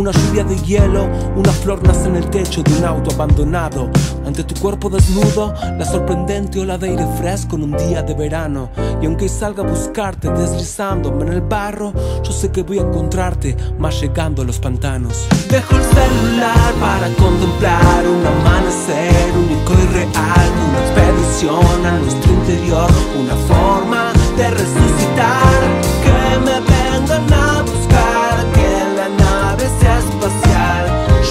Una 0.02 0.10
lluvia 0.10 0.42
de 0.42 0.56
hielo, 0.56 1.08
una 1.36 1.52
flor 1.52 1.80
nace 1.86 2.08
en 2.08 2.16
el 2.16 2.28
techo 2.28 2.60
de 2.64 2.76
un 2.76 2.84
auto 2.84 3.14
abandonado. 3.14 3.88
Ante 4.26 4.42
tu 4.42 4.60
cuerpo 4.60 4.90
desnudo, 4.90 5.54
la 5.78 5.84
sorprendente 5.84 6.58
ola 6.58 6.76
de 6.76 6.88
aire 6.90 7.06
fresco 7.18 7.54
en 7.54 7.62
un 7.62 7.76
día 7.76 8.02
de 8.02 8.12
verano. 8.14 8.68
Y 9.00 9.06
aunque 9.06 9.28
salga 9.28 9.62
a 9.62 9.66
buscarte 9.66 10.28
deslizándome 10.28 11.22
en 11.26 11.32
el 11.34 11.40
barro, 11.40 11.92
yo 12.24 12.32
sé 12.32 12.50
que 12.50 12.64
voy 12.64 12.80
a 12.80 12.82
encontrarte 12.82 13.56
más 13.78 14.00
llegando 14.00 14.42
a 14.42 14.44
los 14.44 14.58
pantanos. 14.58 15.28
Dejo 15.48 15.76
el 15.76 15.84
celular 15.84 16.72
para 16.80 17.06
contemplar 17.14 18.04
un 18.04 18.26
amanecer 18.26 19.32
único 19.36 19.72
y 19.74 19.86
real, 19.94 20.50
una 20.68 20.80
expedición 20.80 21.86
a 21.86 21.98
nuestro 22.00 22.32
interior, 22.32 22.90
una 23.20 23.36
forma 23.46 24.12
de 24.36 24.50
resucitar. 24.50 25.62
Que 26.02 26.38
me 26.40 26.60
vengan 26.60 27.41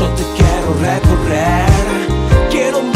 Yo 0.02 0.08
te 0.16 0.24
quiero 0.36 0.74
recorrer, 0.82 1.70
quiero 2.50 2.91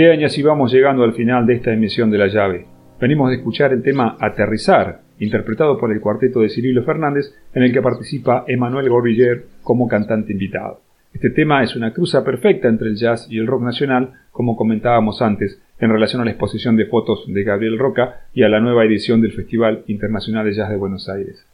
Bien, 0.00 0.20
y 0.20 0.42
vamos 0.42 0.72
llegando 0.72 1.02
al 1.02 1.12
final 1.12 1.44
de 1.44 1.54
esta 1.54 1.72
emisión 1.72 2.08
de 2.08 2.18
La 2.18 2.28
Llave. 2.28 2.66
Venimos 3.00 3.30
de 3.30 3.38
escuchar 3.38 3.72
el 3.72 3.82
tema 3.82 4.16
Aterrizar, 4.20 5.00
interpretado 5.18 5.76
por 5.76 5.90
el 5.90 6.00
cuarteto 6.00 6.38
de 6.38 6.50
Cirilo 6.50 6.84
Fernández, 6.84 7.34
en 7.52 7.64
el 7.64 7.72
que 7.72 7.82
participa 7.82 8.44
Emanuel 8.46 8.88
Gorbiller 8.88 9.46
como 9.60 9.88
cantante 9.88 10.30
invitado. 10.30 10.82
Este 11.12 11.30
tema 11.30 11.64
es 11.64 11.74
una 11.74 11.92
cruza 11.92 12.22
perfecta 12.22 12.68
entre 12.68 12.90
el 12.90 12.94
jazz 12.94 13.26
y 13.28 13.38
el 13.38 13.48
rock 13.48 13.62
nacional, 13.62 14.12
como 14.30 14.54
comentábamos 14.54 15.20
antes, 15.20 15.60
en 15.80 15.90
relación 15.90 16.22
a 16.22 16.26
la 16.26 16.30
exposición 16.30 16.76
de 16.76 16.86
fotos 16.86 17.24
de 17.26 17.42
Gabriel 17.42 17.76
Roca 17.76 18.20
y 18.32 18.44
a 18.44 18.48
la 18.48 18.60
nueva 18.60 18.84
edición 18.84 19.20
del 19.20 19.32
Festival 19.32 19.82
Internacional 19.88 20.46
de 20.46 20.52
Jazz 20.52 20.70
de 20.70 20.76
Buenos 20.76 21.08
Aires. 21.08 21.44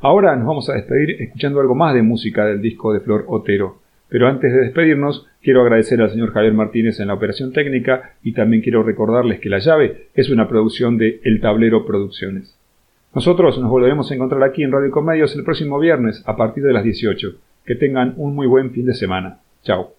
Ahora 0.00 0.34
nos 0.34 0.48
vamos 0.48 0.68
a 0.68 0.74
despedir 0.74 1.22
escuchando 1.22 1.60
algo 1.60 1.76
más 1.76 1.94
de 1.94 2.02
música 2.02 2.46
del 2.46 2.60
disco 2.60 2.92
de 2.92 2.98
Flor 2.98 3.26
Otero. 3.28 3.81
Pero 4.12 4.28
antes 4.28 4.52
de 4.52 4.60
despedirnos, 4.60 5.26
quiero 5.40 5.62
agradecer 5.62 6.02
al 6.02 6.10
señor 6.10 6.34
Javier 6.34 6.52
Martínez 6.52 7.00
en 7.00 7.06
la 7.06 7.14
operación 7.14 7.50
técnica 7.50 8.12
y 8.22 8.34
también 8.34 8.60
quiero 8.60 8.82
recordarles 8.82 9.40
que 9.40 9.48
La 9.48 9.58
Llave 9.58 10.08
es 10.12 10.28
una 10.28 10.48
producción 10.48 10.98
de 10.98 11.22
El 11.24 11.40
Tablero 11.40 11.86
Producciones. 11.86 12.54
Nosotros 13.14 13.58
nos 13.58 13.70
volveremos 13.70 14.10
a 14.10 14.14
encontrar 14.14 14.42
aquí 14.42 14.64
en 14.64 14.72
Radio 14.72 14.90
Comedios 14.90 15.34
el 15.34 15.44
próximo 15.44 15.78
viernes 15.78 16.22
a 16.26 16.36
partir 16.36 16.62
de 16.62 16.74
las 16.74 16.84
18. 16.84 17.36
Que 17.64 17.74
tengan 17.74 18.12
un 18.18 18.34
muy 18.34 18.46
buen 18.46 18.72
fin 18.72 18.84
de 18.84 18.92
semana. 18.92 19.38
Chao. 19.62 19.94